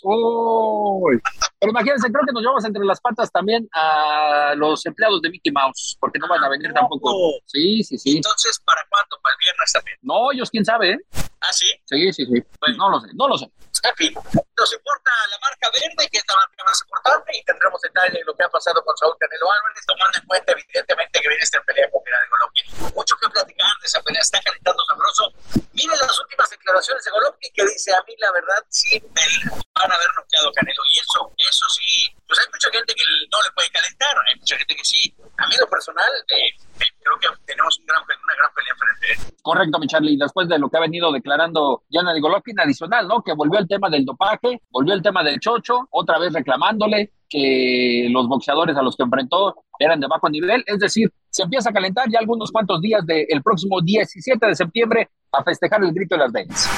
Uy. 0.03 1.19
Pero 1.59 1.71
imagínense, 1.71 2.11
creo 2.11 2.23
que 2.27 2.31
nos 2.31 2.43
llevamos 2.43 2.63
entre 2.63 2.85
las 2.85 3.01
patas 3.01 3.31
también 3.31 3.67
a 3.73 4.53
los 4.55 4.85
empleados 4.85 5.19
de 5.23 5.31
Mickey 5.31 5.51
Mouse, 5.51 5.97
porque 5.99 6.19
no 6.19 6.27
van 6.27 6.43
a 6.43 6.49
venir 6.49 6.71
tampoco. 6.73 7.11
Sí, 7.47 7.83
sí, 7.83 7.97
sí. 7.97 8.17
entonces, 8.17 8.61
¿para 8.63 8.81
cuándo? 8.87 9.17
¿Para 9.23 9.33
el 9.33 9.39
viernes 9.39 9.71
también? 9.73 9.97
No, 10.03 10.31
ellos 10.31 10.51
quién 10.51 10.63
sabe, 10.63 10.91
¿eh? 10.91 10.97
¿Ah, 11.41 11.51
sí? 11.51 11.65
Sí, 11.85 12.13
sí, 12.13 12.25
sí. 12.25 12.43
No 12.77 12.89
lo 12.91 13.01
sé, 13.01 13.07
no 13.15 13.27
lo 13.27 13.37
sé. 13.37 13.51
En 13.83 13.95
fin, 13.95 14.13
nos 14.15 14.73
importa 14.73 15.11
la 15.29 15.37
marca 15.39 15.69
verde, 15.71 16.07
que 16.09 16.17
es 16.17 16.23
la 16.25 16.35
marca 16.35 16.63
más 16.63 16.81
importante, 16.81 17.37
y 17.37 17.43
tendremos 17.43 17.81
detalle 17.81 18.17
de 18.17 18.23
lo 18.23 18.33
que 18.33 18.43
ha 18.43 18.49
pasado 18.49 18.83
con 18.83 18.95
Saúl 18.95 19.15
Canelo 19.19 19.51
Álvarez, 19.51 19.85
tomando 19.85 20.17
en 20.17 20.25
cuenta, 20.25 20.51
evidentemente, 20.53 21.19
que 21.19 21.27
viene 21.27 21.43
esta 21.43 21.61
pelea 21.63 21.91
con 21.91 21.99
Gerardo 22.05 22.27
Golovkin. 22.31 22.95
Mucho 22.95 23.17
que 23.17 23.29
platicar 23.29 23.67
de 23.81 23.87
esa 23.87 24.01
pelea, 24.01 24.21
está 24.21 24.39
calentando 24.39 24.81
sabroso. 24.87 25.33
Miren 25.73 25.99
las 25.99 26.17
últimas 26.17 26.49
declaraciones 26.49 27.03
de 27.03 27.11
Golovkin, 27.11 27.51
que 27.53 27.65
dice, 27.65 27.93
a 27.93 28.01
mí 28.07 28.15
la 28.19 28.31
verdad 28.31 28.63
sí 28.69 29.01
me 29.01 29.23
van 29.51 29.91
a 29.91 29.95
haber 29.95 30.11
noqueado 30.15 30.47
a 30.47 30.53
Canelo, 30.53 30.81
y 30.87 30.99
eso, 30.99 31.33
eso 31.37 31.69
sí, 31.75 32.15
pues 32.25 32.39
hay 32.39 32.45
mucha 32.53 32.71
gente 32.71 32.95
que 32.95 33.03
no 33.29 33.41
le 33.43 33.51
puede 33.51 33.69
calentar, 33.69 34.15
hay 34.27 34.35
mucha 34.39 34.57
gente 34.57 34.75
que 34.75 34.85
sí. 34.85 35.13
A 35.37 35.47
mí, 35.47 35.55
en 35.55 35.59
lo 35.59 35.69
personal, 35.69 36.11
eh, 36.29 36.55
eh, 36.79 36.85
creo 37.03 37.19
que 37.19 37.27
tenemos 37.45 37.77
un 37.79 37.85
gran, 37.85 38.01
una 38.03 38.35
gran 38.35 38.53
pelea 38.53 38.75
frente. 38.79 39.33
Correcto, 39.63 39.79
mi 39.79 39.87
Charlie. 39.87 40.17
Después 40.17 40.49
de 40.49 40.59
lo 40.59 40.69
que 40.69 40.77
ha 40.77 40.81
venido 40.81 41.09
declarando 41.11 41.83
Yana 41.89 42.13
Golovkin, 42.19 42.59
adicional, 42.59 43.07
¿no? 43.07 43.21
Que 43.21 43.33
volvió 43.33 43.59
el 43.59 43.67
tema 43.67 43.89
del 43.89 44.03
dopaje, 44.03 44.61
volvió 44.69 44.93
el 44.93 45.01
tema 45.01 45.23
del 45.23 45.39
chocho, 45.39 45.87
otra 45.91 46.19
vez 46.19 46.33
reclamándole 46.33 47.11
que 47.29 48.07
los 48.11 48.27
boxeadores 48.27 48.75
a 48.75 48.81
los 48.81 48.97
que 48.97 49.03
enfrentó 49.03 49.55
eran 49.79 50.01
de 50.01 50.07
bajo 50.07 50.29
nivel. 50.29 50.63
Es 50.67 50.79
decir, 50.79 51.09
se 51.29 51.43
empieza 51.43 51.69
a 51.69 51.73
calentar 51.73 52.09
ya 52.11 52.19
algunos 52.19 52.51
cuantos 52.51 52.81
días 52.81 53.05
del 53.05 53.41
próximo 53.41 53.79
17 53.81 54.45
de 54.45 54.55
septiembre 54.55 55.09
a 55.31 55.43
festejar 55.43 55.81
el 55.81 55.93
grito 55.93 56.15
de 56.15 56.19
las 56.19 56.31
Vegas. 56.31 56.69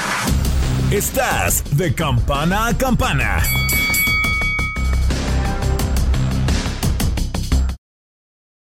Estás 0.92 1.64
de 1.76 1.92
campana 1.92 2.68
a 2.68 2.78
campana. 2.78 3.38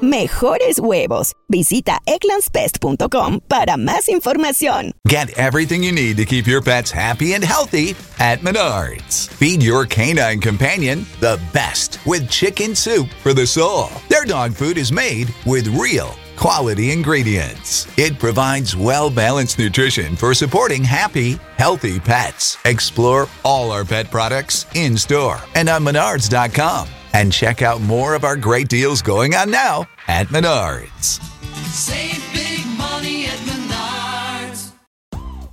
Mejores 0.00 0.78
huevos. 0.78 1.32
Visita 1.48 1.98
egglandsbest.com 2.06 3.40
para 3.48 3.76
más 3.76 4.08
información. 4.08 4.92
Get 5.06 5.36
everything 5.38 5.82
you 5.82 5.92
need 5.92 6.16
to 6.16 6.24
keep 6.24 6.46
your 6.46 6.62
pets 6.62 6.90
happy 6.90 7.34
and 7.34 7.44
healthy 7.44 7.96
at 8.18 8.40
Menards. 8.40 9.28
Feed 9.28 9.62
your 9.62 9.86
canine 9.86 10.40
companion 10.40 11.04
the 11.20 11.40
best 11.52 11.98
with 12.06 12.30
chicken 12.30 12.74
soup 12.74 13.08
for 13.22 13.32
the 13.32 13.46
soul. 13.46 13.88
Their 14.08 14.24
dog 14.24 14.52
food 14.52 14.78
is 14.78 14.92
made 14.92 15.34
with 15.46 15.66
real 15.68 16.14
quality 16.36 16.92
ingredients. 16.92 17.88
It 17.98 18.18
provides 18.18 18.76
well 18.76 19.10
balanced 19.10 19.58
nutrition 19.58 20.14
for 20.14 20.34
supporting 20.34 20.84
happy, 20.84 21.40
healthy 21.56 21.98
pets. 21.98 22.56
Explore 22.64 23.26
all 23.44 23.72
our 23.72 23.84
pet 23.84 24.10
products 24.10 24.66
in 24.74 24.96
store 24.96 25.40
and 25.56 25.68
on 25.68 25.82
menards.com. 25.84 26.88
And 27.18 27.32
check 27.32 27.62
out 27.62 27.80
more 27.80 28.14
of 28.14 28.22
our 28.22 28.36
great 28.36 28.68
deals 28.68 29.02
going 29.02 29.34
on 29.34 29.50
now 29.50 29.88
at 30.06 30.28
Menards. 30.28 31.20
Save 31.66 32.22
big 32.32 32.64
money 32.78 33.26
at 33.26 33.32
Menards. 33.38 33.57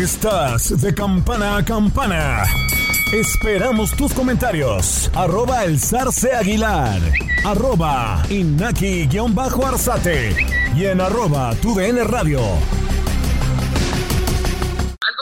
Estás 0.00 0.80
de 0.80 0.94
campana 0.94 1.58
a 1.58 1.62
campana. 1.62 2.44
Esperamos 3.12 3.94
tus 3.94 4.14
comentarios. 4.14 5.10
Arroba 5.14 5.64
el 5.64 5.78
zarce 5.78 6.32
aguilar. 6.32 7.02
Arroba 7.44 8.22
inaki-arzate. 8.30 10.34
Y 10.74 10.86
en 10.86 11.02
arroba 11.02 11.54
tu 11.60 11.74
DN 11.74 12.02
radio. 12.04 12.40
¿Algo 12.40 12.62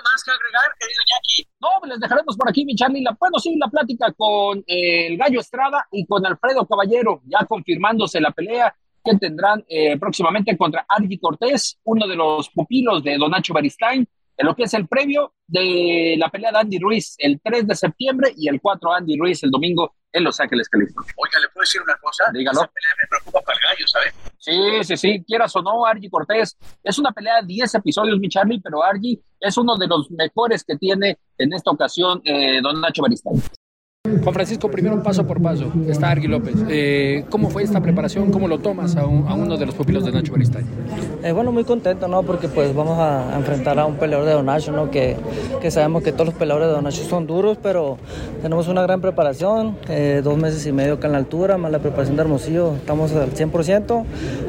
más 0.04 0.22
que 0.24 0.30
agregar, 0.30 0.70
querido 0.78 1.00
Jackie? 1.08 1.48
No, 1.60 1.70
les 1.88 1.98
dejaremos 1.98 2.36
por 2.36 2.48
aquí, 2.48 2.64
mi. 2.64 2.76
La, 3.02 3.16
bueno, 3.18 3.40
sí, 3.40 3.56
la 3.56 3.66
plática 3.66 4.12
con 4.12 4.60
eh, 4.60 5.08
el 5.08 5.18
Gallo 5.18 5.40
Estrada 5.40 5.88
y 5.90 6.06
con 6.06 6.24
Alfredo 6.24 6.64
Caballero, 6.68 7.20
ya 7.24 7.44
confirmándose 7.46 8.20
la 8.20 8.30
pelea 8.30 8.72
que 9.04 9.16
tendrán 9.16 9.64
eh, 9.68 9.98
próximamente 9.98 10.56
contra 10.56 10.86
Argy 10.88 11.18
Cortés, 11.18 11.80
uno 11.82 12.06
de 12.06 12.14
los 12.14 12.48
pupilos 12.50 13.02
de 13.02 13.18
Don 13.18 13.32
Nacho 13.32 13.52
Baristain, 13.52 14.08
en 14.38 14.46
lo 14.46 14.54
que 14.54 14.62
es 14.62 14.74
el 14.74 14.86
previo 14.86 15.34
de 15.46 16.14
la 16.16 16.30
pelea 16.30 16.52
de 16.52 16.58
Andy 16.58 16.78
Ruiz 16.78 17.16
el 17.18 17.40
3 17.42 17.66
de 17.66 17.74
septiembre 17.74 18.32
y 18.36 18.48
el 18.48 18.60
4 18.60 18.92
Andy 18.94 19.18
Ruiz 19.18 19.42
el 19.42 19.50
domingo 19.50 19.94
en 20.12 20.24
Los 20.24 20.40
Ángeles, 20.40 20.68
California. 20.68 21.12
Oiga, 21.16 21.38
¿le 21.40 21.48
puedo 21.48 21.62
decir 21.62 21.82
una 21.82 21.96
cosa? 21.96 22.24
Dígalo. 22.32 22.60
Esa 22.60 22.68
pelea 22.68 22.90
me 23.02 23.08
preocupa 23.08 23.40
para 23.42 23.58
el 23.58 23.64
gallo, 23.68 23.86
¿sabes? 23.88 24.14
Sí, 24.38 24.84
sí, 24.84 24.96
sí, 24.96 25.24
quieras 25.26 25.54
o 25.56 25.62
no, 25.62 25.84
Argy 25.84 26.08
Cortés. 26.08 26.56
Es 26.82 26.98
una 26.98 27.12
pelea 27.12 27.40
de 27.42 27.46
10 27.48 27.74
episodios, 27.74 28.18
mi 28.18 28.28
Charlie, 28.28 28.60
pero 28.62 28.82
Argy 28.82 29.20
es 29.40 29.56
uno 29.58 29.76
de 29.76 29.86
los 29.86 30.10
mejores 30.12 30.64
que 30.64 30.76
tiene 30.76 31.18
en 31.36 31.52
esta 31.52 31.70
ocasión 31.70 32.22
eh, 32.24 32.60
Don 32.62 32.80
Nacho 32.80 33.02
Baristain. 33.02 33.42
Juan 34.06 34.32
Francisco, 34.32 34.70
primero 34.70 35.02
paso 35.02 35.26
por 35.26 35.42
paso, 35.42 35.70
está 35.88 36.10
Argui 36.10 36.28
López. 36.28 36.54
Eh, 36.70 37.24
¿Cómo 37.30 37.50
fue 37.50 37.62
esta 37.64 37.80
preparación? 37.82 38.30
¿Cómo 38.30 38.48
lo 38.48 38.58
tomas 38.58 38.96
a, 38.96 39.04
un- 39.04 39.30
uno 39.30 39.56
de 39.58 39.66
los 39.66 39.74
pupilos 39.74 40.04
de 40.04 40.12
Nacho 40.12 40.32
Beristain? 40.32 40.64
Eh, 41.22 41.32
bueno, 41.32 41.52
muy 41.52 41.64
contento, 41.64 42.08
¿no? 42.08 42.22
Porque 42.22 42.48
pues 42.48 42.74
vamos 42.74 42.98
a, 42.98 43.34
a 43.34 43.36
enfrentar 43.36 43.78
a 43.78 43.84
un 43.84 43.96
peleador 43.96 44.24
de 44.26 44.32
Donacho, 44.32 44.72
¿no? 44.72 44.90
Que, 44.90 45.16
que 45.60 45.70
sabemos 45.70 46.02
que 46.02 46.12
todos 46.12 46.26
los 46.26 46.34
peleadores 46.34 46.68
de 46.68 46.74
Donacho 46.74 47.02
son 47.04 47.26
duros, 47.26 47.58
pero 47.62 47.98
tenemos 48.40 48.68
una 48.68 48.82
gran 48.82 49.00
preparación, 49.02 49.76
eh, 49.88 50.20
dos 50.24 50.38
meses 50.38 50.64
y 50.66 50.72
medio 50.72 50.94
acá 50.94 51.08
en 51.08 51.12
la 51.12 51.18
altura, 51.18 51.58
más 51.58 51.70
la 51.70 51.80
preparación 51.80 52.16
de 52.16 52.22
Hermosillo, 52.22 52.76
estamos 52.76 53.12
al 53.12 53.30
100%. 53.32 54.04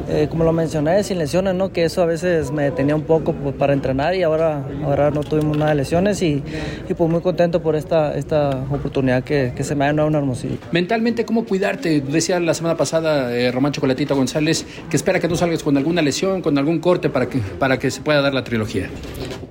Eh, 0.08 0.26
como 0.30 0.44
lo 0.44 0.52
mencioné, 0.52 1.02
sin 1.02 1.18
lesiones, 1.18 1.54
¿no? 1.54 1.70
Que 1.70 1.84
eso 1.84 2.02
a 2.02 2.06
veces 2.06 2.50
me 2.50 2.62
detenía 2.64 2.94
un 2.96 3.02
poco 3.02 3.32
pues, 3.34 3.54
para 3.56 3.72
entrenar 3.74 4.14
y 4.14 4.22
ahora, 4.22 4.62
ahora 4.84 5.10
no 5.10 5.20
tuvimos 5.20 5.56
nada 5.58 5.70
de 5.70 5.76
lesiones 5.76 6.22
y, 6.22 6.42
y 6.88 6.94
pues 6.94 7.10
muy 7.10 7.20
contento 7.20 7.60
por 7.60 7.76
esta, 7.76 8.14
esta 8.16 8.50
oportunidad 8.70 9.22
que, 9.22 9.39
que 9.54 9.64
se 9.64 9.74
me 9.74 9.84
ha 9.84 9.92
dado 9.92 10.08
en 10.08 10.14
Hermosillo. 10.14 10.56
Mentalmente, 10.72 11.24
¿cómo 11.24 11.44
cuidarte? 11.44 12.00
Decía 12.00 12.38
la 12.40 12.54
semana 12.54 12.76
pasada 12.76 13.36
eh, 13.36 13.50
Román 13.50 13.72
Chocolatito 13.72 14.14
González 14.14 14.66
que 14.88 14.96
espera 14.96 15.20
que 15.20 15.28
no 15.28 15.36
salgas 15.36 15.62
con 15.62 15.76
alguna 15.76 16.02
lesión, 16.02 16.42
con 16.42 16.56
algún 16.58 16.78
corte 16.78 17.08
para 17.10 17.28
que, 17.28 17.38
para 17.38 17.78
que 17.78 17.90
se 17.90 18.00
pueda 18.00 18.20
dar 18.20 18.34
la 18.34 18.44
trilogía. 18.44 18.88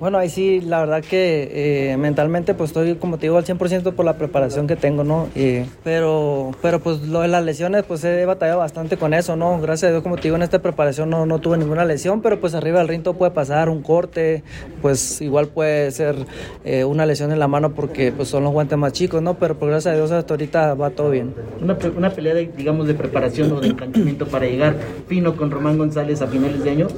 Bueno, 0.00 0.16
ahí 0.16 0.30
sí, 0.30 0.62
la 0.62 0.80
verdad 0.80 1.02
que 1.04 1.90
eh, 1.92 1.96
mentalmente 1.98 2.54
pues 2.54 2.70
estoy, 2.70 2.94
como 2.94 3.18
te 3.18 3.26
digo, 3.26 3.36
al 3.36 3.44
100% 3.44 3.92
por 3.92 4.06
la 4.06 4.16
preparación 4.16 4.66
que 4.66 4.74
tengo, 4.74 5.04
¿no? 5.04 5.28
Eh, 5.34 5.66
pero, 5.84 6.52
pero 6.62 6.80
pues 6.80 7.02
lo 7.02 7.20
de 7.20 7.28
las 7.28 7.44
lesiones, 7.44 7.84
pues 7.84 8.02
he 8.04 8.24
batallado 8.24 8.60
bastante 8.60 8.96
con 8.96 9.12
eso, 9.12 9.36
¿no? 9.36 9.60
Gracias 9.60 9.88
a 9.88 9.92
Dios, 9.92 10.02
como 10.02 10.16
te 10.16 10.22
digo, 10.22 10.36
en 10.36 10.42
esta 10.42 10.60
preparación 10.60 11.10
no, 11.10 11.26
no 11.26 11.38
tuve 11.38 11.58
ninguna 11.58 11.84
lesión, 11.84 12.22
pero 12.22 12.40
pues 12.40 12.54
arriba 12.54 12.78
del 12.78 12.88
ring 12.88 13.02
todo 13.02 13.14
puede 13.14 13.32
pasar, 13.32 13.68
un 13.68 13.82
corte, 13.82 14.42
pues 14.80 15.20
igual 15.20 15.48
puede 15.48 15.90
ser 15.90 16.16
eh, 16.64 16.84
una 16.84 17.04
lesión 17.04 17.30
en 17.30 17.38
la 17.38 17.48
mano 17.48 17.74
porque 17.74 18.10
pues 18.10 18.28
son 18.28 18.44
los 18.44 18.52
guantes 18.52 18.78
más 18.78 18.94
chicos, 18.94 19.20
¿no? 19.20 19.34
Pero 19.34 19.58
pues 19.58 19.70
gracias 19.80 19.94
a 19.94 19.96
Dios 19.96 20.10
hasta 20.10 20.34
ahorita 20.34 20.74
va 20.74 20.90
todo 20.90 21.10
bien. 21.10 21.34
Una, 21.62 21.78
una 21.96 22.10
pelea, 22.10 22.34
de, 22.34 22.50
digamos, 22.54 22.86
de 22.86 22.94
preparación 22.94 23.50
o 23.52 23.60
de 23.60 23.68
encantamiento 23.68 24.26
para 24.26 24.46
llegar 24.46 24.76
fino 25.08 25.36
con 25.36 25.50
Román 25.50 25.78
González 25.78 26.20
a 26.20 26.26
finales 26.26 26.62
de 26.62 26.70
año. 26.70 26.88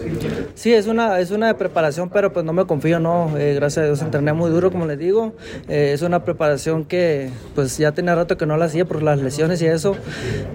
Sí, 0.55 0.73
es 0.73 0.89
una, 0.89 1.21
es 1.21 1.31
una 1.31 1.47
de 1.47 1.55
preparación, 1.55 2.11
pero 2.11 2.33
pues 2.33 2.45
no 2.45 2.53
me 2.53 2.65
confío, 2.67 2.99
¿no? 2.99 3.39
Eh, 3.39 3.55
gracias 3.55 3.85
a 3.85 3.87
Dios 3.87 4.03
entrené 4.03 4.33
muy 4.33 4.51
duro, 4.51 4.73
como 4.73 4.87
les 4.87 4.99
digo. 4.99 5.33
Eh, 5.69 5.93
es 5.95 6.03
una 6.03 6.25
preparación 6.25 6.85
que 6.85 7.31
pues 7.55 7.79
ya 7.79 7.93
tenía 7.93 8.17
rato 8.17 8.37
que 8.37 8.47
no 8.47 8.57
la 8.57 8.65
hacía 8.65 8.85
por 8.85 9.03
las 9.03 9.21
lesiones 9.21 9.63
y 9.63 9.67
eso. 9.67 9.95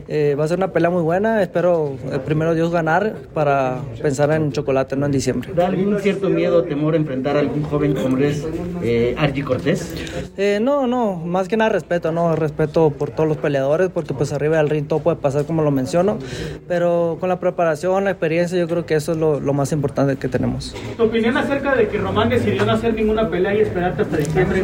Eh, 0.10 0.36
va 0.38 0.44
a 0.44 0.48
ser 0.50 0.58
una 0.58 0.74
pelea 0.74 0.90
muy 0.90 1.04
buena, 1.04 1.42
espero 1.42 1.96
eh, 2.12 2.20
primero 2.26 2.56
Dios 2.56 2.72
ganar 2.72 3.16
para 3.34 3.78
pensar 4.02 4.32
en 4.32 4.52
chocolate, 4.52 4.98
¿no? 4.98 5.06
En 5.06 5.14
diciembre. 5.14 5.50
¿Da 5.56 5.68
algún 5.68 5.98
cierto 6.00 6.30
miedo 6.30 6.58
o 6.58 6.64
temor 6.64 6.96
enfrentar 6.96 7.38
a 7.38 7.40
algún 7.40 7.64
joven 7.64 7.94
como 7.96 8.18
es 8.18 8.46
eh, 8.84 9.16
Argy 9.18 9.44
Cortés? 9.44 9.94
Eh, 10.36 10.60
no, 10.62 10.88
no, 10.88 11.16
más 11.16 11.48
que 11.48 11.56
nada 11.56 11.70
respeto, 11.70 12.12
no, 12.12 12.17
respeto 12.36 12.90
por 12.90 13.12
todos 13.12 13.28
los 13.28 13.38
peleadores, 13.38 13.90
porque 13.94 14.14
pues 14.14 14.34
arriba 14.34 14.58
del 14.58 14.70
ring 14.70 14.88
todo 14.88 15.00
puede 15.00 15.18
pasar 15.18 15.46
como 15.46 15.62
lo 15.62 15.72
menciono, 15.72 16.18
pero 16.68 17.18
con 17.20 17.30
la 17.30 17.40
preparación, 17.40 18.04
la 18.06 18.12
experiencia, 18.12 18.58
yo 18.58 18.68
creo 18.68 18.86
que 18.86 18.96
eso 18.96 19.12
es 19.12 19.18
lo, 19.18 19.40
lo 19.40 19.54
más 19.54 19.72
importante 19.72 20.16
que 20.16 20.28
tenemos. 20.28 20.76
¿Tu 20.96 21.04
opinión 21.04 21.38
acerca 21.38 21.76
de 21.76 21.88
que 21.88 21.98
Román 21.98 22.30
decidió 22.30 22.66
no 22.66 22.74
hacer 22.74 22.94
ninguna 22.94 23.30
pelea 23.30 23.56
y 23.56 23.62
esperarte 23.62 24.02
hasta 24.02 24.18
diciembre? 24.18 24.64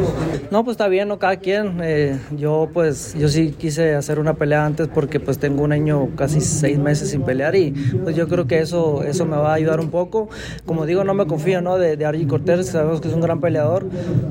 No, 0.51 0.63
pues 0.63 0.75
está 0.75 0.87
bien, 0.87 1.07
¿no? 1.07 1.19
Cada 1.19 1.37
quien. 1.37 1.79
eh, 1.81 2.17
yo, 2.37 2.69
pues, 2.73 3.15
yo 3.17 3.27
sí 3.27 3.55
quise 3.57 3.95
hacer 3.95 4.19
una 4.19 4.33
pelea 4.33 4.65
antes 4.65 4.87
porque, 4.87 5.19
pues, 5.19 5.37
tengo 5.39 5.63
un 5.63 5.71
año, 5.71 6.09
casi 6.15 6.41
seis 6.41 6.77
meses 6.77 7.09
sin 7.11 7.23
pelear 7.23 7.55
y, 7.55 7.71
pues, 8.03 8.15
yo 8.15 8.27
creo 8.27 8.47
que 8.47 8.59
eso, 8.59 9.03
eso 9.03 9.25
me 9.25 9.37
va 9.37 9.51
a 9.51 9.53
ayudar 9.55 9.79
un 9.79 9.89
poco. 9.89 10.29
Como 10.65 10.85
digo, 10.85 11.03
no 11.03 11.13
me 11.13 11.25
confío, 11.27 11.61
¿no? 11.61 11.77
De, 11.77 11.97
de 11.97 12.05
Argy 12.05 12.25
Cortés, 12.25 12.67
sabemos 12.67 13.01
que 13.01 13.07
es 13.07 13.13
un 13.13 13.21
gran 13.21 13.39
peleador, 13.39 13.85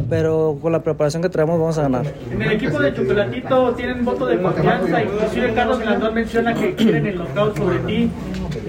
pero 0.08 0.58
con 0.60 0.72
la 0.72 0.82
preparación 0.82 1.22
que 1.22 1.28
traemos 1.28 1.58
vamos 1.58 1.78
a 1.78 1.82
ganar. 1.82 2.06
En 2.32 2.42
el 2.42 2.52
equipo 2.52 2.78
de 2.80 2.92
Chocolatito 3.12 3.74
tienen 3.74 4.04
voto 4.06 4.24
de 4.24 4.40
confianza, 4.40 5.02
inclusive 5.02 5.52
Carlos 5.52 5.78
Blandón 5.80 6.14
menciona 6.14 6.54
que 6.54 6.74
quieren 6.74 7.06
el 7.06 7.16
knockout 7.16 7.56
sobre 7.58 7.78
ti. 7.80 8.10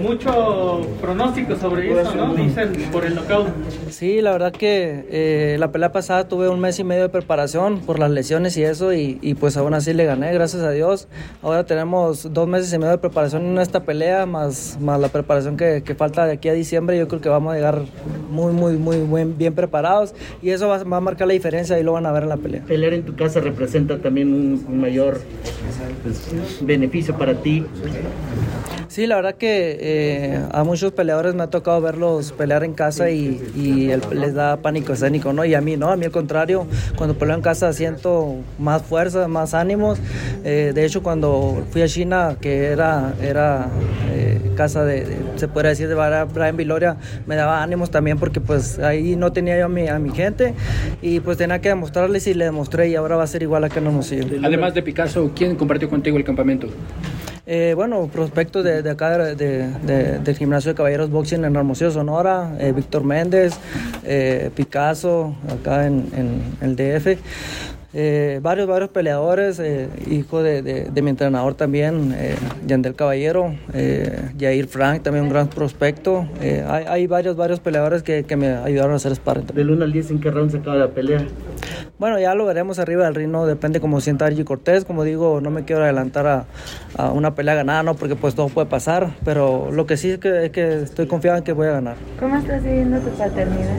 Mucho 0.00 0.80
pronóstico 1.00 1.54
sobre 1.56 2.00
eso, 2.00 2.14
¿no? 2.16 2.34
Dicen 2.34 2.72
por 2.90 3.04
el 3.04 3.14
knockout. 3.14 3.46
Sí, 3.90 4.20
la 4.20 4.32
verdad 4.32 4.52
que 4.52 5.06
eh, 5.08 5.56
la 5.58 5.70
pelea 5.70 5.92
pasada 5.92 6.26
tuve 6.28 6.48
un 6.48 6.58
mes 6.58 6.78
y 6.80 6.84
medio 6.84 7.02
de 7.02 7.08
preparación 7.10 7.78
por 7.78 7.98
las 8.00 8.10
lesiones 8.10 8.56
y 8.56 8.64
eso, 8.64 8.92
y, 8.92 9.18
y 9.22 9.34
pues 9.34 9.56
aún 9.56 9.72
así 9.72 9.94
le 9.94 10.04
gané, 10.04 10.32
gracias 10.32 10.62
a 10.62 10.70
Dios. 10.72 11.06
Ahora 11.42 11.64
tenemos 11.64 12.32
dos 12.32 12.48
meses 12.48 12.72
y 12.72 12.78
medio 12.78 12.90
de 12.92 12.98
preparación 12.98 13.42
en 13.46 13.58
esta 13.58 13.84
pelea, 13.84 14.26
más, 14.26 14.78
más 14.80 14.98
la 14.98 15.08
preparación 15.08 15.56
que, 15.56 15.82
que 15.84 15.94
falta 15.94 16.26
de 16.26 16.32
aquí 16.32 16.48
a 16.48 16.54
diciembre. 16.54 16.98
Yo 16.98 17.06
creo 17.06 17.20
que 17.20 17.28
vamos 17.28 17.52
a 17.52 17.56
llegar 17.56 17.82
muy, 18.30 18.52
muy, 18.52 18.76
muy 18.76 18.96
buen- 18.98 19.38
bien 19.38 19.54
preparados 19.54 20.12
y 20.42 20.50
eso 20.50 20.66
va, 20.68 20.82
va 20.82 20.96
a 20.96 21.00
marcar 21.00 21.28
la 21.28 21.34
diferencia 21.34 21.78
y 21.78 21.84
lo 21.84 21.92
van 21.92 22.06
a 22.06 22.12
ver 22.12 22.24
en 22.24 22.28
la 22.30 22.36
pelea. 22.36 22.62
Pelear 22.66 22.94
en 22.94 23.04
tu 23.04 23.14
casa 23.14 23.38
representa 23.40 23.98
también 23.98 24.32
un, 24.32 24.64
un 24.68 24.80
mayor 24.80 25.20
pues, 26.02 26.58
beneficio 26.62 27.16
para 27.16 27.34
ti. 27.34 27.64
Sí, 28.94 29.08
la 29.08 29.16
verdad 29.16 29.34
que 29.34 29.76
eh, 29.80 30.40
a 30.52 30.62
muchos 30.62 30.92
peleadores 30.92 31.34
me 31.34 31.42
ha 31.42 31.48
tocado 31.48 31.80
verlos 31.80 32.30
pelear 32.30 32.62
en 32.62 32.74
casa 32.74 33.10
y, 33.10 33.42
y 33.56 33.90
el- 33.90 34.02
les 34.12 34.34
da 34.34 34.58
pánico 34.58 34.92
escénico, 34.92 35.32
¿no? 35.32 35.44
Y 35.44 35.52
a 35.56 35.60
mí 35.60 35.76
no, 35.76 35.90
a 35.90 35.96
mí 35.96 36.04
al 36.04 36.12
contrario, 36.12 36.64
cuando 36.94 37.18
peleo 37.18 37.34
en 37.34 37.42
casa 37.42 37.72
siento 37.72 38.36
más 38.56 38.82
fuerza, 38.82 39.26
más 39.26 39.52
ánimos. 39.52 39.98
Eh, 40.44 40.70
de 40.72 40.84
hecho, 40.84 41.02
cuando 41.02 41.64
fui 41.72 41.82
a 41.82 41.88
China, 41.88 42.36
que 42.40 42.66
era, 42.66 43.14
era 43.20 43.66
eh, 44.12 44.52
casa 44.56 44.84
de, 44.84 45.08
se 45.34 45.48
puede 45.48 45.70
decir, 45.70 45.88
de 45.88 45.96
Brian 46.32 46.56
Viloria, 46.56 46.96
me 47.26 47.34
daba 47.34 47.64
ánimos 47.64 47.90
también 47.90 48.16
porque 48.20 48.40
pues 48.40 48.78
ahí 48.78 49.16
no 49.16 49.32
tenía 49.32 49.58
yo 49.58 49.64
a 49.64 49.68
mi, 49.68 49.88
a 49.88 50.00
gente 50.14 50.54
y 51.02 51.18
pues 51.18 51.36
tenía 51.36 51.60
que 51.60 51.68
demostrarles 51.68 52.28
y 52.28 52.34
le 52.34 52.44
demostré 52.44 52.90
y 52.90 52.94
ahora 52.94 53.16
va 53.16 53.24
a 53.24 53.26
ser 53.26 53.42
igual 53.42 53.64
acá 53.64 53.80
en 53.80 53.86
Hermosillo. 53.86 54.38
Además 54.40 54.72
de 54.72 54.82
Picasso, 54.84 55.32
¿quién 55.34 55.56
compartió 55.56 55.90
contigo 55.90 56.16
el 56.16 56.22
campamento? 56.22 56.68
Eh, 57.46 57.74
bueno, 57.76 58.08
prospectos 58.10 58.64
de, 58.64 58.88
acá 58.88 59.18
de, 59.18 59.34
de- 59.34 59.68
de- 59.84 60.18
del 60.18 60.34
gimnasio 60.36 60.70
de 60.70 60.76
Caballeros 60.76 61.10
Boxing 61.10 61.44
en 61.44 61.54
Hermosillo, 61.56 61.90
Sonora, 61.90 62.54
eh, 62.58 62.72
Víctor 62.72 63.04
Méndez, 63.04 63.52
eh, 64.04 64.50
Picasso, 64.54 65.34
acá 65.52 65.86
en 65.86 66.56
el 66.62 66.74
DF. 66.74 67.18
Eh, 67.96 68.40
varios, 68.42 68.66
varios 68.66 68.90
peleadores, 68.90 69.60
eh, 69.60 69.88
hijo 70.10 70.42
de, 70.42 70.62
de- 70.62 70.90
de 70.90 71.02
mi 71.02 71.10
entrenador 71.10 71.54
también, 71.54 72.12
eh, 72.16 72.34
Yandel 72.66 72.94
Caballero, 72.96 73.54
eh, 73.72 74.30
Jair 74.38 74.66
Frank, 74.66 75.02
también 75.02 75.24
un 75.26 75.30
gran 75.30 75.46
prospecto. 75.48 76.26
Eh, 76.40 76.64
hay, 76.68 76.84
hay 76.88 77.06
varios, 77.06 77.36
varios 77.36 77.60
peleadores 77.60 78.02
que, 78.02 78.24
que 78.24 78.36
me 78.36 78.48
ayudaron 78.48 78.92
a 78.92 78.96
hacer 78.96 79.14
sparring. 79.14 79.46
Del 79.46 79.70
1 79.70 79.84
al 79.84 79.92
10, 79.92 80.10
¿en 80.10 80.20
qué 80.20 80.30
round 80.32 80.50
se 80.50 80.56
acaba 80.58 80.74
la 80.76 80.88
pelea? 80.88 81.24
Bueno, 81.96 82.18
ya 82.18 82.34
lo 82.34 82.44
veremos 82.46 82.80
arriba 82.80 83.04
del 83.04 83.14
ring, 83.14 83.30
¿no? 83.30 83.46
depende 83.46 83.78
cómo 83.78 84.00
sienta 84.00 84.26
Argy 84.26 84.42
Cortés. 84.42 84.84
Como 84.84 85.04
digo, 85.04 85.40
no 85.40 85.50
me 85.50 85.64
quiero 85.64 85.84
adelantar 85.84 86.26
a, 86.26 86.44
a 86.96 87.12
una 87.12 87.36
pelea 87.36 87.54
ganada, 87.54 87.84
¿no? 87.84 87.94
Porque 87.94 88.16
pues 88.16 88.34
todo 88.34 88.48
puede 88.48 88.66
pasar, 88.66 89.10
pero 89.24 89.70
lo 89.70 89.86
que 89.86 89.96
sí 89.96 90.10
es 90.10 90.18
que, 90.18 90.46
es 90.46 90.50
que 90.50 90.82
estoy 90.82 91.06
confiado 91.06 91.38
en 91.38 91.44
que 91.44 91.52
voy 91.52 91.68
a 91.68 91.72
ganar. 91.72 91.94
¿Cómo 92.18 92.36
estás 92.36 92.62
viviendo 92.64 92.98
tu 92.98 93.10
paternidad? 93.10 93.76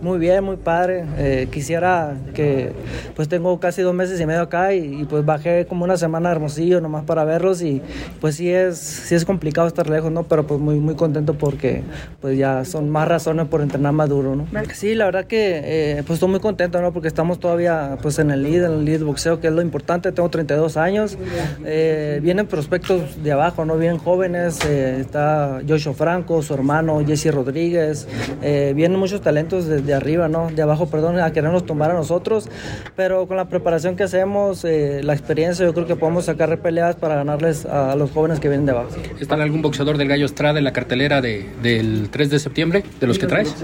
Muy 0.00 0.18
bien, 0.18 0.44
muy 0.44 0.56
padre. 0.56 1.04
Eh, 1.16 1.48
quisiera 1.50 2.14
que, 2.34 2.72
pues 3.16 3.28
tengo 3.28 3.58
casi 3.58 3.82
dos 3.82 3.94
meses 3.94 4.20
y 4.20 4.26
medio 4.26 4.42
acá 4.42 4.72
y, 4.74 5.00
y, 5.02 5.04
pues 5.04 5.24
bajé 5.24 5.66
como 5.66 5.84
una 5.84 5.96
semana 5.96 6.28
a 6.28 6.32
Hermosillo 6.32 6.80
nomás 6.80 7.04
para 7.04 7.24
verlos 7.24 7.62
y 7.62 7.82
pues 8.20 8.36
sí 8.36 8.48
es, 8.50 8.78
sí 8.78 9.14
es 9.14 9.24
complicado 9.24 9.66
estar 9.66 9.88
lejos, 9.90 10.12
¿no? 10.12 10.22
Pero 10.24 10.46
pues 10.46 10.60
muy, 10.60 10.76
muy 10.78 10.94
contento 10.94 11.34
porque 11.34 11.82
pues 12.20 12.38
ya 12.38 12.64
son 12.64 12.90
más 12.90 13.08
razones 13.08 13.48
por 13.48 13.60
entrenar 13.60 13.92
más 13.92 14.08
duro, 14.08 14.36
¿no? 14.36 14.46
Sí, 14.74 14.94
la 14.94 15.06
verdad 15.06 15.24
que 15.24 15.60
eh, 15.64 16.02
pues 16.06 16.18
estoy 16.18 16.28
muy 16.28 16.40
contento, 16.40 16.80
¿no? 16.80 16.92
Porque 16.92 17.08
estamos 17.08 17.40
todavía 17.40 17.98
pues 18.00 18.18
en 18.18 18.30
el 18.30 18.42
lead, 18.42 18.66
en 18.66 18.72
el 18.72 18.84
lead 18.84 19.00
boxeo, 19.02 19.40
que 19.40 19.48
es 19.48 19.52
lo 19.52 19.62
importante. 19.62 20.12
Tengo 20.12 20.28
32 20.28 20.76
años. 20.76 21.18
Eh, 21.64 22.20
vienen 22.22 22.46
prospectos 22.46 23.22
de 23.22 23.32
abajo, 23.32 23.64
¿no? 23.64 23.76
Vienen 23.76 23.98
jóvenes. 23.98 24.58
eh, 24.64 24.98
está 25.00 25.60
Joshua 25.68 25.94
Franco, 25.94 26.42
su 26.42 26.54
hermano 26.54 27.02
Jesse 27.04 27.32
Rodríguez. 27.32 28.06
eh, 28.42 28.72
vienen 28.76 28.98
muchos 28.98 29.20
talentos 29.20 29.66
desde 29.88 29.94
arriba, 29.94 30.28
¿no? 30.28 30.50
De 30.50 30.60
abajo, 30.60 30.86
perdón, 30.86 31.18
a 31.18 31.32
querernos 31.32 31.64
tumbar 31.64 31.90
a 31.90 31.94
nosotros. 31.94 32.48
Pero 32.94 33.26
con 33.26 33.36
la 33.36 33.48
preparación 33.48 33.96
que 33.96 34.02
hacemos, 34.02 34.64
eh, 34.64 35.00
la 35.02 35.14
experiencia, 35.14 35.64
yo 35.64 35.72
creo 35.72 35.86
que 35.86 35.96
podemos 35.96 36.26
sacar 36.26 36.56
peleas 36.60 36.96
para 36.96 37.16
ganarles 37.16 37.64
a, 37.64 37.96
los 37.96 38.10
jóvenes 38.10 38.38
que 38.38 38.48
vienen 38.48 38.66
de 38.66 38.72
abajo. 38.72 38.90
¿Está 39.18 39.34
algún 39.36 39.62
boxeador 39.62 39.96
del 39.96 40.08
Gallo 40.08 40.26
Estrada 40.26 40.58
en 40.58 40.64
la 40.64 40.72
cartelera 40.72 41.20
de, 41.20 41.46
del 41.62 42.10
3 42.10 42.30
de 42.30 42.38
septiembre, 42.38 42.84
de 43.00 43.06
los 43.06 43.18
que 43.18 43.26
traes? 43.26 43.54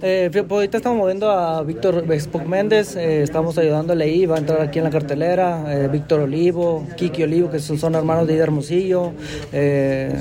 Eh, 0.00 0.30
pues 0.32 0.50
ahorita 0.50 0.78
estamos 0.78 0.98
moviendo 0.98 1.30
a 1.30 1.62
Víctor 1.62 2.04
Spock 2.12 2.46
Méndez, 2.46 2.96
eh, 2.96 3.22
estamos 3.22 3.58
ayudándole 3.58 4.04
ahí, 4.04 4.26
va 4.26 4.36
a 4.36 4.38
entrar 4.38 4.60
aquí 4.62 4.78
en 4.78 4.84
la 4.84 4.90
cartelera, 4.90 5.64
eh, 5.68 5.88
Víctor 5.92 6.20
Olivo, 6.20 6.86
Kiki 6.96 7.22
Olivo, 7.24 7.50
que 7.50 7.58
son, 7.58 7.78
son 7.78 7.94
hermanos 7.94 8.26
de 8.26 8.34
Ida 8.34 8.44
Hermosillo, 8.44 9.12
eh, 9.52 10.12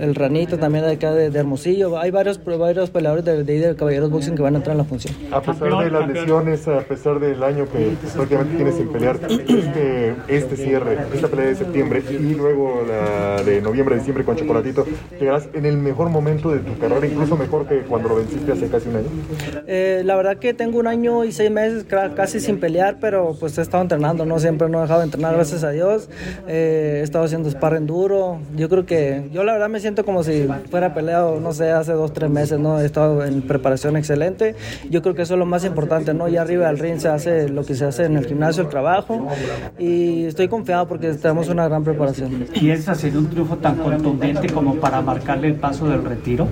el 0.00 0.14
Ranito 0.14 0.58
también 0.58 0.84
de 0.84 0.92
acá 0.92 1.12
de, 1.12 1.30
de 1.30 1.38
Hermosillo, 1.38 1.98
hay 1.98 2.10
varios, 2.10 2.40
varios 2.44 2.90
peleadores 2.90 3.24
de, 3.24 3.44
de 3.44 3.56
Ida 3.56 3.74
Caballeros 3.74 4.10
Boxing 4.10 4.34
que 4.34 4.42
van 4.42 4.54
a 4.54 4.58
entrar 4.58 4.67
en 4.70 4.78
la 4.78 4.84
función. 4.84 5.14
A 5.32 5.40
pesar 5.40 5.78
de 5.78 5.90
las 5.90 6.08
lesiones, 6.08 6.68
a 6.68 6.80
pesar 6.80 7.20
del 7.20 7.42
año 7.42 7.66
que 7.70 7.92
prácticamente 8.14 8.56
tienes 8.56 8.74
sin 8.76 8.88
pelear, 8.88 9.18
este, 9.28 10.14
este 10.28 10.56
cierre, 10.56 10.98
esta 11.14 11.28
pelea 11.28 11.46
de 11.46 11.54
septiembre 11.56 12.02
y 12.10 12.34
luego 12.34 12.82
la 12.86 13.42
de 13.42 13.60
noviembre, 13.60 13.96
diciembre 13.96 14.24
con 14.24 14.36
Chocolatito, 14.36 14.86
llegarás 15.18 15.48
en 15.52 15.66
el 15.66 15.76
mejor 15.78 16.10
momento 16.10 16.50
de 16.50 16.60
tu 16.60 16.78
carrera, 16.78 17.06
incluso 17.06 17.36
mejor 17.36 17.66
que 17.66 17.80
cuando 17.80 18.08
lo 18.08 18.16
venciste 18.16 18.52
hace 18.52 18.68
casi 18.68 18.88
un 18.88 18.96
año. 18.96 19.08
Eh, 19.66 20.02
la 20.04 20.16
verdad 20.16 20.36
que 20.38 20.54
tengo 20.54 20.78
un 20.78 20.86
año 20.86 21.24
y 21.24 21.32
seis 21.32 21.50
meses 21.50 21.84
casi 22.14 22.40
sin 22.40 22.60
pelear, 22.60 22.98
pero 23.00 23.36
pues 23.38 23.56
he 23.58 23.62
estado 23.62 23.82
entrenando, 23.82 24.24
no 24.24 24.38
siempre 24.38 24.68
no 24.68 24.78
he 24.78 24.82
dejado 24.82 25.00
de 25.00 25.06
entrenar, 25.06 25.34
gracias 25.34 25.64
a 25.64 25.70
Dios. 25.70 26.08
Eh, 26.46 26.98
he 27.00 27.02
estado 27.02 27.24
haciendo 27.24 27.50
sparring 27.50 27.86
duro. 27.86 28.38
Yo 28.56 28.68
creo 28.68 28.86
que 28.86 29.28
yo 29.32 29.44
la 29.44 29.52
verdad 29.52 29.68
me 29.68 29.80
siento 29.80 30.04
como 30.04 30.22
si 30.22 30.48
fuera 30.70 30.94
peleado, 30.94 31.40
no 31.40 31.52
sé, 31.52 31.70
hace 31.70 31.92
dos, 31.92 32.12
tres 32.12 32.30
meses, 32.30 32.58
¿no? 32.58 32.80
He 32.80 32.84
estado 32.84 33.24
en 33.24 33.42
preparación 33.42 33.96
excelente. 33.96 34.54
Yo 34.90 35.02
creo 35.02 35.14
que 35.14 35.22
eso 35.22 35.34
es 35.34 35.38
lo 35.38 35.46
más 35.46 35.64
importante, 35.64 36.14
¿no? 36.14 36.28
Ya 36.28 36.42
arriba 36.42 36.66
del 36.66 36.78
ring 36.78 36.98
se 36.98 37.08
hace 37.08 37.48
lo 37.48 37.64
que 37.64 37.74
se 37.74 37.84
hace 37.84 38.04
en 38.04 38.16
el 38.16 38.26
gimnasio, 38.26 38.62
el 38.62 38.68
trabajo. 38.68 39.26
Y 39.78 40.24
estoy 40.24 40.48
confiado 40.48 40.86
porque 40.88 41.12
tenemos 41.14 41.48
una 41.48 41.68
gran 41.68 41.84
preparación. 41.84 42.46
¿Piensa 42.52 42.94
ser 42.94 43.16
un 43.16 43.28
triunfo 43.28 43.56
tan 43.56 43.76
contundente 43.76 44.48
como 44.48 44.74
para 44.76 45.00
marcarle 45.00 45.48
el 45.48 45.54
paso 45.56 45.86
del 45.88 46.04
retiro? 46.04 46.48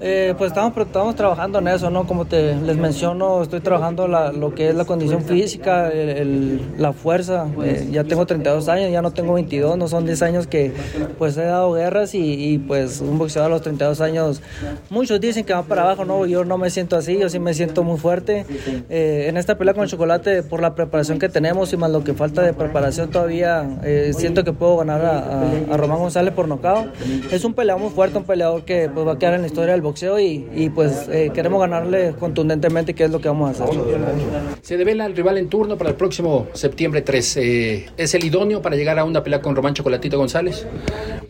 Eh, 0.00 0.34
pues 0.36 0.48
estamos, 0.52 0.76
estamos 0.76 1.14
trabajando 1.14 1.58
en 1.58 1.68
eso, 1.68 1.90
¿no? 1.90 2.06
Como 2.06 2.24
te 2.24 2.54
les 2.56 2.76
menciono, 2.76 3.42
estoy 3.42 3.60
trabajando 3.60 4.08
la- 4.08 4.32
lo 4.32 4.54
que 4.54 4.68
es 4.68 4.74
la 4.74 4.84
condición 4.84 5.22
física, 5.22 5.90
el- 5.90 6.08
el- 6.10 6.60
la 6.78 6.92
fuerza. 6.92 7.46
Eh, 7.62 7.88
ya 7.90 8.04
tengo 8.04 8.26
32 8.26 8.68
años, 8.68 8.90
ya 8.90 9.02
no 9.02 9.10
tengo 9.12 9.34
22, 9.34 9.76
no 9.78 9.88
son 9.88 10.04
10 10.04 10.22
años 10.22 10.46
que 10.46 10.72
pues 11.18 11.36
he 11.36 11.44
dado 11.44 11.72
guerras 11.72 12.14
y, 12.14 12.20
y, 12.54 12.58
pues 12.58 13.00
un 13.00 13.18
boxeador 13.18 13.50
a 13.50 13.54
los 13.54 13.62
32 13.62 14.00
años, 14.00 14.42
muchos 14.90 15.20
dicen 15.20 15.44
que 15.44 15.52
va 15.52 15.62
para 15.62 15.82
abajo, 15.82 16.04
¿no? 16.04 16.26
Yo 16.26 16.44
no 16.44 16.58
me 16.58 16.70
siento 16.70 16.83
así, 16.92 17.18
yo 17.18 17.28
sí 17.28 17.38
me 17.38 17.54
siento 17.54 17.82
muy 17.82 17.98
fuerte. 17.98 18.44
Eh, 18.90 19.26
en 19.28 19.36
esta 19.36 19.56
pelea 19.58 19.74
con 19.74 19.86
Chocolate, 19.86 20.42
por 20.42 20.60
la 20.60 20.74
preparación 20.74 21.18
que 21.18 21.28
tenemos 21.28 21.72
y 21.72 21.76
más 21.76 21.90
lo 21.90 22.04
que 22.04 22.14
falta 22.14 22.42
de 22.42 22.52
preparación 22.52 23.10
todavía, 23.10 23.66
eh, 23.82 24.12
siento 24.16 24.44
que 24.44 24.52
puedo 24.52 24.76
ganar 24.78 25.04
a, 25.04 25.18
a- 25.18 25.74
a 25.74 25.76
Román 25.76 25.98
González 25.98 26.32
por 26.34 26.48
nocao. 26.48 26.86
Es 27.30 27.44
un 27.44 27.54
peleador 27.54 27.82
muy 27.82 27.90
fuerte, 27.90 28.18
un 28.18 28.24
peleador 28.24 28.64
que 28.64 28.88
pues, 28.92 29.06
va 29.06 29.12
a 29.12 29.18
quedar 29.18 29.34
en 29.34 29.40
la 29.42 29.46
historia 29.46 29.72
del 29.72 29.82
boxeo 29.82 30.18
y, 30.20 30.46
y, 30.54 30.68
pues 30.70 31.08
eh, 31.10 31.30
queremos 31.34 31.60
ganarle 31.60 32.14
contundentemente, 32.18 32.94
que 32.94 33.04
es 33.04 33.10
lo 33.10 33.20
que 33.20 33.28
vamos 33.28 33.60
a 33.60 33.64
hacer. 33.64 33.78
Se 34.62 34.76
devela 34.76 35.06
el 35.06 35.14
rival 35.16 35.38
en 35.38 35.48
turno 35.48 35.76
para 35.78 35.90
el 35.90 35.96
próximo 35.96 36.46
septiembre 36.52 37.02
3. 37.02 37.36
Eh, 37.38 37.86
¿Es 37.96 38.14
el 38.14 38.24
idóneo 38.24 38.62
para 38.62 38.76
llegar 38.76 38.98
a 38.98 39.04
una 39.04 39.22
pelea 39.22 39.40
con 39.40 39.54
Román 39.56 39.74
Chocolatito 39.74 40.18
González? 40.18 40.66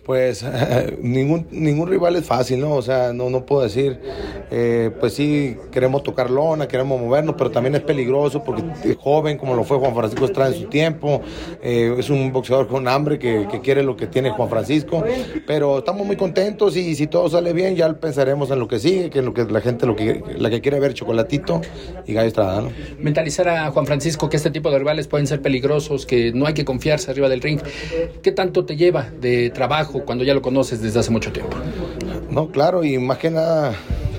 Pues 0.05 0.45
ningún, 1.01 1.47
ningún 1.51 1.89
rival 1.89 2.17
es 2.17 2.25
fácil, 2.25 2.61
¿no? 2.61 2.75
O 2.75 2.83
sea, 2.83 3.13
no, 3.13 3.31
no 3.31 3.45
puedo 3.47 3.63
decir, 3.63 3.99
eh, 4.51 4.91
pues 5.01 5.15
sí, 5.15 5.44
queremos 5.71 6.03
tocar 6.03 6.31
lona, 6.31 6.69
queremos 6.69 7.01
movernos, 7.01 7.35
pero 7.37 7.51
también 7.51 7.75
es 7.75 7.83
peligroso 7.83 8.43
porque 8.43 8.63
es 8.85 8.97
joven, 8.97 9.39
como 9.39 9.55
lo 9.55 9.65
fue 9.65 9.79
Juan 9.79 9.95
Francisco 9.95 10.25
Estrada 10.25 10.55
en 10.55 10.61
su 10.61 10.69
tiempo, 10.69 11.21
eh, 11.63 11.95
es 11.99 12.11
un 12.11 12.33
boxeador 12.33 12.69
con 12.69 12.89
hambre 12.89 13.19
que, 13.19 13.47
que 13.51 13.61
quiere 13.61 13.83
lo 13.83 13.97
que 13.97 14.07
tiene 14.07 14.31
Juan 14.31 14.49
Francisco, 14.49 15.05
pero 15.47 15.79
estamos 15.79 16.07
muy 16.07 16.17
contentos 16.17 16.77
y 16.77 16.95
si 16.95 17.07
todo 17.07 17.29
sale 17.29 17.53
bien 17.53 17.77
ya 17.77 17.93
pensaremos 17.95 18.51
en 18.51 18.59
lo 18.59 18.69
que 18.69 18.79
sigue, 18.79 19.11
que 19.11 19.21
es 19.21 19.25
lo 19.25 19.35
que 19.35 19.45
la 19.45 19.61
gente, 19.61 19.87
lo 19.87 19.97
que, 19.97 20.23
la 20.37 20.51
que 20.51 20.61
quiere 20.61 20.81
ver 20.81 20.95
Chocolatito 20.95 21.61
y 22.07 22.13
Gallo 22.13 22.29
Estrada, 22.29 22.61
¿no? 22.63 22.71
Mentalizar 22.99 23.49
a 23.49 23.71
Juan 23.71 23.87
Francisco 23.87 24.29
que 24.29 24.37
este 24.37 24.51
tipo 24.51 24.71
de 24.71 24.79
rivales 24.79 25.09
pueden 25.09 25.27
ser 25.27 25.43
peligrosos, 25.43 26.07
que 26.07 26.33
no 26.33 26.47
hay 26.47 26.55
que 26.55 26.65
confiarse 26.65 27.11
arriba 27.11 27.29
del 27.29 27.41
ring. 27.41 27.61
¿Qué 28.23 28.33
tanto 28.33 28.65
te 28.65 28.77
lleva 28.77 29.09
de 29.21 29.51
trabajo 29.51 30.05
cuando 30.05 30.25
ya 30.25 30.35
lo 30.35 30.43
conoces 30.43 30.81
desde 30.81 31.01
hace 31.01 31.11
mucho 31.11 31.33
tiempo? 31.33 31.57
No, 32.31 32.51
claro, 32.51 32.85
y 32.85 32.99
más 32.99 33.19
que 33.19 33.31
nada 33.31 33.75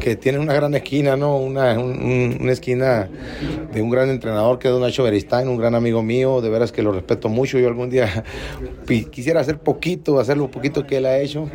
que 0.05 0.15
tiene 0.15 0.37
una 0.37 0.53
gran 0.53 0.75
esquina, 0.75 1.17
¿no? 1.17 1.35
Una, 1.37 1.79
un- 1.79 1.99
un- 1.99 2.37
una 2.41 2.51
esquina 2.51 3.09
de 3.73 3.81
un 3.81 3.89
gran 3.89 4.11
entrenador 4.11 4.59
que 4.59 4.67
es 4.67 4.71
Don 4.71 4.83
Nacho 4.83 5.01
Beristain, 5.01 5.47
un 5.49 5.57
gran 5.57 5.73
amigo 5.73 6.03
mío, 6.03 6.41
de 6.41 6.49
veras 6.51 6.71
que 6.71 6.83
lo 6.83 6.91
respeto 6.91 7.27
mucho. 7.27 7.57
Yo 7.57 7.67
algún 7.67 7.89
día 7.89 8.23
quisiera 9.11 9.39
hacer 9.39 9.57
poquito, 9.57 10.19
hacer 10.19 10.37
lo 10.37 10.51
poquito 10.51 10.85
que 10.85 10.97
él 10.97 11.07
ha 11.07 11.17
hecho, 11.17 11.49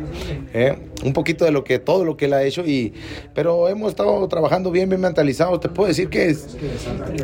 ¿eh? 0.53 0.75
un 1.05 1.13
poquito 1.13 1.45
de 1.45 1.51
lo 1.51 1.63
que, 1.63 1.79
todo 1.79 2.03
lo 2.03 2.17
que 2.17 2.25
él 2.25 2.33
ha 2.33 2.43
hecho, 2.43 2.65
y, 2.65 2.93
pero 3.33 3.69
hemos 3.69 3.89
estado 3.91 4.27
trabajando 4.27 4.69
bien, 4.69 4.89
bien 4.89 4.99
mentalizados. 4.99 5.61
Te 5.61 5.69
puedo 5.69 5.87
decir 5.87 6.09
que 6.09 6.35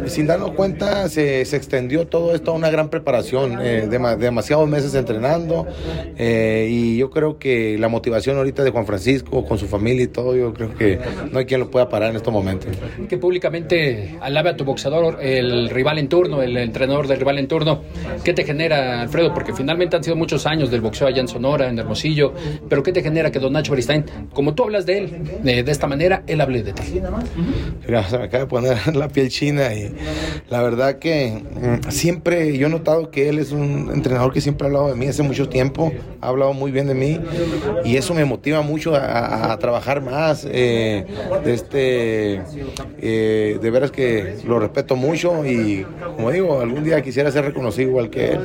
sin 0.05 0.27
darnos 0.27 0.51
cuenta 0.51 1.09
se, 1.09 1.43
se 1.43 1.57
extendió 1.57 2.07
todo 2.07 2.33
esto 2.33 2.51
a 2.51 2.53
una 2.53 2.69
gran 2.69 2.89
preparación, 2.89 3.59
eh, 3.61 3.85
dema- 3.89 4.15
demasiados 4.15 4.67
meses 4.69 4.95
entrenando, 4.95 5.67
eh, 6.17 6.69
y 6.71 6.97
yo 6.97 7.09
creo 7.09 7.37
que 7.37 7.77
la 7.77 7.89
motivación 7.89 8.37
ahorita 8.37 8.63
de 8.63 8.71
Juan 8.71 8.85
Francisco 8.85 9.43
con 9.45 9.57
su 9.57 9.67
familia 9.67 10.03
y 10.05 10.07
todo, 10.07 10.33
yo 10.37 10.53
creo 10.53 10.73
que 10.73 10.99
no 11.31 11.39
hay 11.39 11.45
quien 11.45 11.59
lo 11.59 11.69
pueda 11.71 11.89
parar 11.89 12.09
en 12.11 12.15
estos 12.17 12.33
momentos. 12.33 12.69
Que 13.09 13.17
públicamente 13.17 14.15
alabe 14.21 14.49
a 14.51 14.57
tu 14.57 14.63
boxeador, 14.63 15.19
el 15.21 15.69
rival 15.69 15.97
en 15.99 16.09
turno, 16.09 16.41
el 16.41 16.55
entrenador 16.57 17.07
del 17.07 17.19
rival 17.19 17.39
en 17.39 17.47
turno. 17.47 17.81
¿Qué 18.23 18.33
te 18.33 18.43
genera, 18.43 19.01
Alfredo? 19.01 19.33
Porque 19.33 19.53
finalmente 19.53 19.95
han 19.95 20.03
sido 20.03 20.15
muchos 20.15 20.45
años 20.45 20.69
del 20.71 20.81
boxeo 20.81 21.07
allá 21.07 21.21
en 21.21 21.27
Sonora, 21.27 21.69
en 21.69 21.79
Hermosillo. 21.79 22.33
Pero 22.69 22.83
¿qué 22.83 22.91
te 22.91 23.01
genera 23.01 23.31
que 23.31 23.39
Don 23.39 23.53
Nacho 23.53 23.71
Beristain, 23.71 24.05
como 24.33 24.53
tú 24.53 24.63
hablas 24.63 24.85
de 24.85 24.97
él, 24.99 25.23
de, 25.43 25.63
de 25.63 25.71
esta 25.71 25.87
manera, 25.87 26.23
él 26.27 26.41
hable 26.41 26.63
de 26.63 26.73
ti? 26.73 27.01
Mira, 27.85 28.03
se 28.09 28.17
me 28.17 28.25
acaba 28.25 28.43
de 28.43 28.49
poner 28.49 28.77
la 28.95 29.07
piel 29.07 29.29
china 29.29 29.73
y 29.73 29.91
la 30.49 30.61
verdad 30.61 30.99
que 30.99 31.41
mm, 31.53 31.89
siempre 31.91 32.57
yo 32.57 32.67
he 32.67 32.69
notado 32.69 33.09
que 33.11 33.29
él 33.29 33.39
es 33.39 33.51
un 33.51 33.91
entrenador 33.93 34.33
que 34.33 34.41
siempre 34.41 34.65
ha 34.65 34.67
hablado 34.67 34.89
de 34.89 34.95
mí 34.95 35.07
hace 35.07 35.23
mucho 35.23 35.49
tiempo, 35.49 35.91
ha 36.21 36.27
hablado 36.27 36.53
muy 36.53 36.71
bien 36.71 36.87
de 36.87 36.93
mí 36.93 37.19
y 37.85 37.95
eso 37.97 38.13
me 38.13 38.25
motiva 38.25 38.61
mucho 38.61 38.95
a 38.95 39.57
trabajar 39.59 40.01
más. 40.01 40.47
eh, 40.49 41.05
de 41.43 41.53
este, 41.53 42.41
eh, 42.99 43.59
de 43.61 43.69
veras 43.71 43.91
que 43.91 44.37
lo 44.45 44.59
respeto 44.59 44.95
mucho 44.95 45.45
y 45.45 45.85
como 46.15 46.31
digo, 46.31 46.59
algún 46.59 46.83
día 46.83 47.01
quisiera 47.01 47.31
ser 47.31 47.45
reconocido 47.45 47.89
igual 47.89 48.09
que 48.09 48.31
él. 48.31 48.39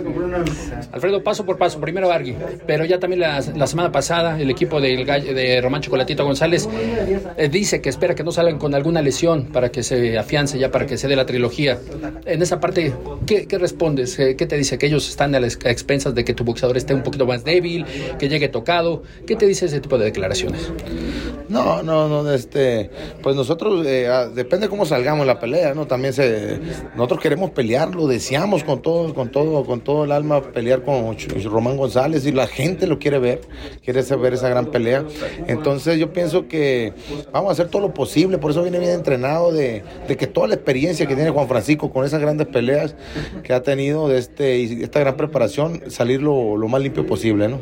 Alfredo, 0.92 1.22
paso 1.22 1.44
por 1.44 1.58
paso, 1.58 1.80
primero 1.80 2.08
Bargui, 2.08 2.36
pero 2.66 2.84
ya 2.84 2.98
también 2.98 3.20
la, 3.20 3.42
la 3.54 3.66
semana 3.66 3.90
pasada 3.90 4.40
el 4.40 4.50
equipo 4.50 4.80
del 4.80 5.06
de 5.06 5.60
Román 5.60 5.82
Chocolatito 5.82 6.24
González 6.24 6.68
eh, 7.36 7.48
dice 7.48 7.80
que 7.80 7.88
espera 7.88 8.14
que 8.14 8.24
no 8.24 8.32
salgan 8.32 8.58
con 8.58 8.74
alguna 8.74 9.02
lesión 9.02 9.46
para 9.46 9.70
que 9.70 9.82
se 9.82 10.18
afiance 10.18 10.58
ya, 10.58 10.70
para 10.70 10.86
que 10.86 10.96
se 10.96 11.08
dé 11.08 11.16
la 11.16 11.26
trilogía. 11.26 11.78
En 12.24 12.42
esa 12.42 12.60
parte, 12.60 12.94
¿qué, 13.26 13.46
qué 13.46 13.58
respondes? 13.58 14.16
¿Qué 14.16 14.34
te 14.34 14.56
dice? 14.56 14.78
¿Que 14.78 14.86
ellos 14.86 15.08
están 15.08 15.34
a 15.34 15.40
las 15.40 15.58
expensas 15.64 16.14
de 16.14 16.24
que 16.24 16.34
tu 16.34 16.44
boxeador 16.44 16.76
esté 16.76 16.94
un 16.94 17.02
poquito 17.02 17.26
más 17.26 17.44
débil, 17.44 17.84
que 18.18 18.28
llegue 18.28 18.48
tocado? 18.48 19.02
¿Qué 19.26 19.36
te 19.36 19.46
dice 19.46 19.66
ese 19.66 19.80
tipo 19.80 19.98
de 19.98 20.06
declaraciones? 20.06 20.70
No, 21.48 21.82
no, 21.82 22.08
no, 22.08 22.22
este, 22.52 22.90
pues 23.22 23.34
nosotros, 23.34 23.86
eh, 23.86 24.08
ah, 24.08 24.28
depende 24.28 24.68
cómo 24.68 24.84
salgamos 24.84 25.26
la 25.26 25.40
pelea, 25.40 25.72
¿no? 25.72 25.86
También 25.86 26.12
se, 26.12 26.58
nosotros 26.94 27.20
queremos 27.20 27.50
pelear, 27.50 27.94
lo 27.94 28.06
deseamos 28.06 28.62
con 28.62 28.82
todo, 28.82 29.14
con 29.14 29.30
todo, 29.30 29.64
con 29.64 29.80
todo 29.80 30.04
el 30.04 30.12
alma 30.12 30.42
pelear 30.42 30.82
con 30.82 31.16
Román 31.44 31.78
González 31.78 32.26
y 32.26 32.32
la 32.32 32.46
gente 32.46 32.86
lo 32.86 32.98
quiere 32.98 33.18
ver, 33.18 33.40
quiere 33.82 34.02
ver 34.16 34.34
esa 34.34 34.50
gran 34.50 34.66
pelea. 34.66 35.04
Entonces 35.46 35.98
yo 35.98 36.12
pienso 36.12 36.46
que 36.46 36.92
vamos 37.32 37.48
a 37.48 37.52
hacer 37.52 37.68
todo 37.68 37.80
lo 37.80 37.94
posible, 37.94 38.36
por 38.36 38.50
eso 38.50 38.62
viene 38.62 38.78
bien 38.78 38.92
entrenado 38.92 39.50
de, 39.50 39.82
de 40.06 40.16
que 40.18 40.26
toda 40.26 40.46
la 40.46 40.54
experiencia 40.54 41.06
que 41.06 41.14
tiene 41.14 41.30
Juan 41.30 41.48
Francisco 41.48 41.90
con 41.90 42.04
esas 42.04 42.20
grandes 42.20 42.48
peleas 42.48 42.94
que 43.42 43.54
ha 43.54 43.62
tenido 43.62 44.08
de 44.08 44.18
este, 44.18 44.58
y 44.58 44.82
esta 44.82 45.00
gran 45.00 45.16
preparación, 45.16 45.90
salir 45.90 46.20
lo, 46.20 46.58
lo 46.58 46.68
más 46.68 46.82
limpio 46.82 47.06
posible, 47.06 47.48
¿no? 47.48 47.60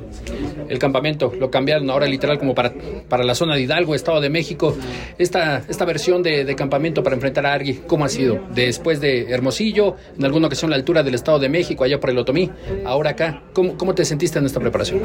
El 0.68 0.80
campamento 0.80 1.32
lo 1.38 1.50
cambiaron 1.50 1.88
ahora 1.90 2.06
literal 2.06 2.38
como 2.40 2.56
para, 2.56 2.72
para 3.08 3.22
la 3.22 3.36
zona 3.36 3.54
de 3.54 3.62
Hidalgo, 3.62 3.94
Estado 3.94 4.20
de 4.20 4.30
México. 4.30 4.69
Esta, 5.18 5.62
esta 5.68 5.84
versión 5.84 6.22
de, 6.22 6.54
campamento 6.56 7.02
para 7.02 7.14
enfrentar 7.14 7.46
a 7.46 7.54
Argui, 7.54 7.80
¿cómo 7.86 8.04
ha 8.04 8.08
sido? 8.08 8.40
Después 8.54 9.00
de 9.00 9.30
Hermosillo, 9.30 9.96
en 10.18 10.24
alguna 10.24 10.48
ocasión 10.48 10.70
la 10.70 10.76
altura 10.76 11.02
del 11.02 11.14
Estado 11.14 11.38
de 11.38 11.48
México, 11.48 11.84
allá 11.84 12.00
por 12.00 12.10
el 12.10 12.18
Otomí, 12.18 12.50
ahora 12.84 13.10
acá. 13.10 13.42
¿Cómo, 13.52 13.76
cómo 13.76 13.94
te 13.94 14.04
sentiste 14.04 14.38
en 14.38 14.46
esta 14.46 14.60
preparación? 14.60 15.00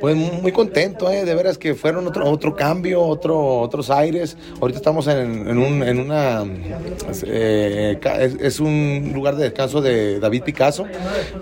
Pues 0.00 0.16
muy 0.16 0.52
contento, 0.52 1.10
¿eh? 1.10 1.24
de 1.24 1.34
veras 1.34 1.58
que 1.58 1.74
fueron 1.74 2.06
otro, 2.06 2.28
otro 2.28 2.54
cambio, 2.54 3.02
otro, 3.02 3.60
otros 3.60 3.90
aires. 3.90 4.36
Ahorita 4.60 4.78
estamos 4.78 5.06
en, 5.06 5.48
en 5.48 5.58
un, 5.58 5.82
en 5.82 6.00
una, 6.00 6.44
eh, 7.24 7.98
es, 8.40 8.60
un 8.60 9.12
lugar 9.14 9.36
de 9.36 9.44
descanso 9.44 9.80
de 9.80 10.20
David 10.20 10.42
Picasso, 10.42 10.86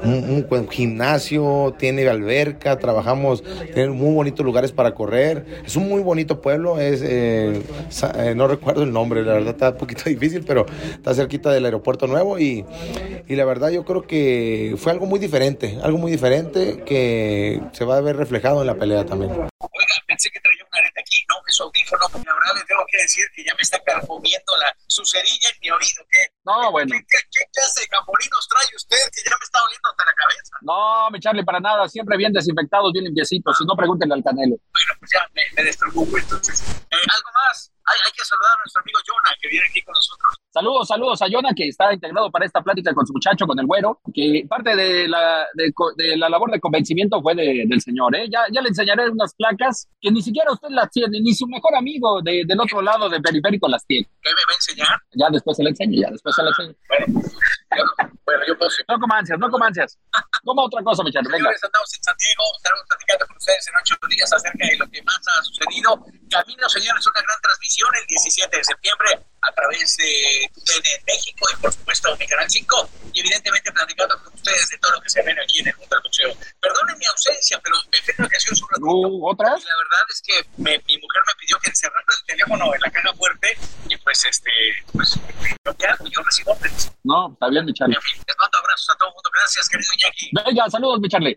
un, 0.02 0.46
gimnasio, 0.70 1.74
tiene 1.78 2.08
alberca, 2.08 2.78
trabajamos, 2.78 3.42
tiene 3.74 3.90
muy 3.90 4.14
bonitos 4.14 4.44
lugares 4.44 4.72
para 4.72 4.94
correr. 4.94 5.44
Es 5.64 5.76
un 5.76 5.88
muy 5.88 6.02
bonito 6.02 6.40
pueblo, 6.40 6.78
es, 6.78 7.02
eh, 7.02 7.49
eh, 7.52 8.34
no 8.34 8.46
recuerdo 8.46 8.82
el 8.82 8.92
nombre, 8.92 9.22
la 9.24 9.34
verdad 9.34 9.50
está 9.50 9.70
un 9.70 9.76
poquito 9.76 10.04
difícil, 10.06 10.44
pero 10.46 10.66
está 10.92 11.14
cerquita 11.14 11.50
del 11.50 11.64
aeropuerto 11.64 12.06
nuevo 12.06 12.38
y, 12.38 12.64
y 13.28 13.36
la 13.36 13.44
verdad 13.44 13.70
yo 13.70 13.84
creo 13.84 14.02
que 14.02 14.74
fue 14.76 14.92
algo 14.92 15.06
muy 15.06 15.18
diferente, 15.18 15.78
algo 15.82 15.98
muy 15.98 16.10
diferente 16.10 16.82
que 16.84 17.60
se 17.72 17.84
va 17.84 17.96
a 17.96 18.00
ver 18.00 18.16
reflejado 18.16 18.60
en 18.60 18.66
la 18.66 18.74
pelea 18.74 19.04
también. 19.04 19.30
Oiga, 19.30 19.94
pensé 20.06 20.30
que 20.30 20.40
traía 21.50 21.56
una 21.56 21.56
areta 21.56 21.56
aquí, 21.56 21.56
no, 21.56 21.56
es 21.56 21.56
su 21.56 21.62
audífono. 21.62 22.06
La 22.24 22.34
verdad 22.34 22.54
le 22.54 22.64
tengo 22.64 22.84
que 22.88 22.98
decir 23.02 23.24
que 23.34 23.44
ya 23.44 23.54
me 23.54 23.62
está 23.62 23.78
carcomiendo 23.82 24.56
la, 24.56 24.74
su 24.86 25.04
cerilla 25.04 25.48
en 25.50 25.56
mi 25.60 25.70
oído. 25.70 26.02
¿Qué, 26.10 26.18
No, 26.44 26.70
bueno. 26.70 26.94
qué, 26.94 27.18
qué 27.30 27.44
clase 27.52 27.80
de 27.82 27.88
camporinos 27.88 28.48
trae 28.48 28.76
usted 28.76 29.02
que 29.12 29.22
ya 29.28 29.36
me 29.36 29.44
está 29.44 29.62
oliendo 29.64 29.88
hasta 29.90 30.04
la 30.04 30.14
cabeza? 30.14 30.52
No, 30.62 31.10
mi 31.10 31.20
Charlie, 31.20 31.44
para 31.44 31.60
nada. 31.60 31.88
Siempre 31.88 32.16
bien 32.16 32.32
desinfectados, 32.32 32.92
bien 32.92 33.04
limpiecitos. 33.04 33.56
Si 33.58 33.64
no, 33.64 33.74
pregúntenle 33.74 34.14
al 34.14 34.24
Canelo. 34.24 34.56
Bueno, 34.56 34.92
pues 34.98 35.10
ya 35.12 35.26
me, 35.34 35.42
me 35.56 35.62
despreocupo 35.64 36.18
entonces. 36.18 36.60
Eh, 36.60 36.96
¿Algo 36.96 37.30
más? 37.46 37.72
Hay, 37.84 37.98
hay 38.06 38.12
que 38.12 38.24
saludar 38.24 38.52
a 38.52 38.58
nuestro 38.58 38.82
amigo 38.82 38.98
Jonah, 39.06 39.36
que 39.40 39.48
viene 39.48 39.66
aquí 39.68 39.82
con 39.82 39.92
nosotros. 39.94 40.36
Saludos, 40.52 40.88
saludos 40.88 41.22
a 41.22 41.26
Jonah, 41.30 41.54
que 41.54 41.68
está 41.68 41.92
integrado 41.94 42.28
para 42.28 42.44
esta 42.44 42.60
plática 42.60 42.92
con 42.92 43.06
su 43.06 43.12
muchacho, 43.12 43.46
con 43.46 43.56
el 43.60 43.66
güero, 43.66 44.00
que 44.12 44.44
parte 44.48 44.74
de 44.74 45.06
la, 45.06 45.46
de, 45.54 45.72
de 45.96 46.16
la 46.16 46.28
labor 46.28 46.50
de 46.50 46.58
convencimiento 46.58 47.22
fue 47.22 47.36
de- 47.36 47.64
del 47.68 47.80
señor, 47.80 48.16
¿eh? 48.16 48.26
Ya, 48.28 48.40
ya 48.52 48.60
le 48.60 48.68
enseñaré 48.70 49.08
unas 49.10 49.32
placas 49.34 49.86
que 50.00 50.10
ni 50.10 50.20
siquiera 50.20 50.50
usted 50.52 50.68
las 50.70 50.90
tiene, 50.90 51.20
ni 51.20 51.34
su 51.34 51.46
mejor 51.46 51.76
amigo 51.76 52.20
de- 52.22 52.42
del 52.44 52.58
otro 52.60 52.82
lado 52.82 53.08
del 53.08 53.22
periférico 53.22 53.68
las 53.68 53.86
tiene. 53.86 54.08
¿Qué 54.20 54.30
me 54.30 54.34
va 54.34 54.50
a 54.50 54.54
enseñar? 54.56 54.98
Ya 55.14 55.28
después 55.30 55.56
se 55.56 55.62
la 55.62 55.70
enseño, 55.70 56.00
ya 56.02 56.10
después 56.10 56.34
se 56.34 56.42
la 56.42 56.48
enseño. 56.48 56.74
Bueno, 58.26 58.42
yo 58.46 58.58
puedo 58.58 58.70
No 58.88 58.98
comancias, 58.98 59.38
no 59.38 59.48
comancias. 59.50 59.98
Como 60.44 60.62
otra 60.62 60.82
cosa, 60.82 61.04
mi 61.04 61.12
Charlie, 61.12 61.30
venga. 61.30 61.44
Señores, 61.46 61.62
andamos 61.64 61.94
en 61.94 62.02
San 62.02 62.16
Diego, 62.18 62.42
estaremos 62.56 62.84
platicando 62.88 63.26
con 63.26 63.36
ustedes 63.36 63.68
en 63.68 63.74
ocho 63.80 63.94
días 64.08 64.32
acerca 64.32 64.66
de 64.66 64.76
lo 64.78 64.86
que 64.90 65.02
más 65.02 65.20
ha 65.30 65.42
sucedido. 65.44 65.90
Camino, 66.30 66.68
señores, 66.68 67.06
una 67.06 67.22
gran 67.22 67.38
transmisión 67.42 67.90
el 68.02 68.06
17 68.06 68.56
de 68.56 68.64
septiembre 68.64 69.10
a 69.42 69.52
través 69.52 69.96
de 69.96 70.42
en 70.44 71.04
México 71.06 71.46
y, 71.52 71.56
por 71.60 71.72
supuesto, 71.72 72.16
mi 72.16 72.26
Canal 72.26 72.48
5. 72.50 72.90
Y, 73.12 73.20
evidentemente, 73.20 73.72
platicando 73.72 74.22
con 74.22 74.32
ustedes 74.34 74.68
de 74.68 74.78
todo 74.78 74.92
lo 74.92 75.00
que 75.00 75.10
se 75.10 75.22
viene 75.22 75.40
aquí 75.42 75.60
en 75.60 75.68
el 75.68 75.76
mundo 75.76 75.96
del 75.96 76.02
boxeo. 76.02 76.34
Perdonen 76.60 76.98
mi 76.98 77.06
ausencia, 77.06 77.60
pero 77.62 77.76
me 77.90 77.98
fui 78.02 78.14
de 78.16 78.22
vacaciones 78.22 78.62
un 78.62 78.68
ratito. 78.68 79.26
¿Otras? 79.26 79.60
Y 79.62 79.64
la 79.64 79.76
verdad 79.76 80.04
es 80.10 80.22
que 80.22 80.34
me- 80.62 80.78
mi 80.86 80.98
mujer 80.98 81.22
me 81.26 81.34
pidió 81.40 81.58
que 81.60 81.70
encerrara 81.70 82.04
el 82.20 82.26
teléfono 82.26 82.74
en 82.74 82.80
la 82.80 82.90
caja 82.90 83.12
fuerte 83.14 83.56
y, 83.88 83.96
pues, 83.98 84.24
este, 84.24 84.50
pues, 84.92 85.14
yo, 85.64 85.76
¿qué 85.76 85.86
hago? 85.86 86.06
yo 86.06 86.22
recibo 86.22 86.52
órdenes. 86.52 86.90
No, 87.04 87.32
está 87.32 87.48
bien, 87.48 87.64
mi 87.64 87.72
Charlie. 87.74 87.96
En 87.96 88.02
fin, 88.02 88.22
les 88.26 88.36
mando 88.38 88.58
abrazos 88.58 88.90
a 88.90 88.96
todo 88.98 89.08
el 89.08 89.14
mundo. 89.14 89.30
Gracias, 89.32 89.68
querido 89.68 89.90
Iñaki. 89.94 90.30
Venga, 90.44 90.70
saludos, 90.70 91.00
mi 91.00 91.08
Charlie. 91.08 91.36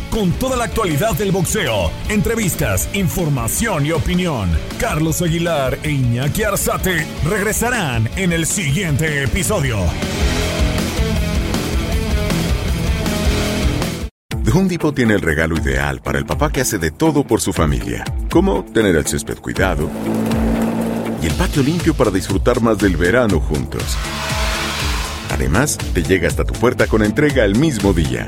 con 0.11 0.31
toda 0.33 0.57
la 0.57 0.65
actualidad 0.65 1.15
del 1.15 1.31
boxeo, 1.31 1.89
entrevistas, 2.09 2.89
información 2.93 3.85
y 3.85 3.93
opinión. 3.93 4.49
Carlos 4.77 5.21
Aguilar 5.21 5.79
e 5.83 5.91
Iñaki 5.91 6.43
Arzate 6.43 7.07
regresarán 7.27 8.09
en 8.17 8.33
el 8.33 8.45
siguiente 8.45 9.23
episodio. 9.23 9.77
The 14.43 14.51
Home 14.51 14.67
Depot 14.67 14.93
tiene 14.93 15.13
el 15.13 15.21
regalo 15.21 15.55
ideal 15.55 16.01
para 16.01 16.19
el 16.19 16.25
papá 16.25 16.51
que 16.51 16.61
hace 16.61 16.77
de 16.77 16.91
todo 16.91 17.23
por 17.23 17.39
su 17.39 17.53
familia, 17.53 18.03
como 18.29 18.65
tener 18.65 18.95
el 18.97 19.07
césped 19.07 19.37
cuidado 19.37 19.89
y 21.21 21.27
el 21.27 21.33
patio 21.33 21.63
limpio 21.63 21.93
para 21.93 22.11
disfrutar 22.11 22.61
más 22.61 22.77
del 22.79 22.97
verano 22.97 23.39
juntos. 23.39 23.97
Además, 25.29 25.77
te 25.93 26.03
llega 26.03 26.27
hasta 26.27 26.43
tu 26.43 26.53
puerta 26.53 26.87
con 26.87 27.01
entrega 27.01 27.45
el 27.45 27.55
mismo 27.55 27.93
día. 27.93 28.27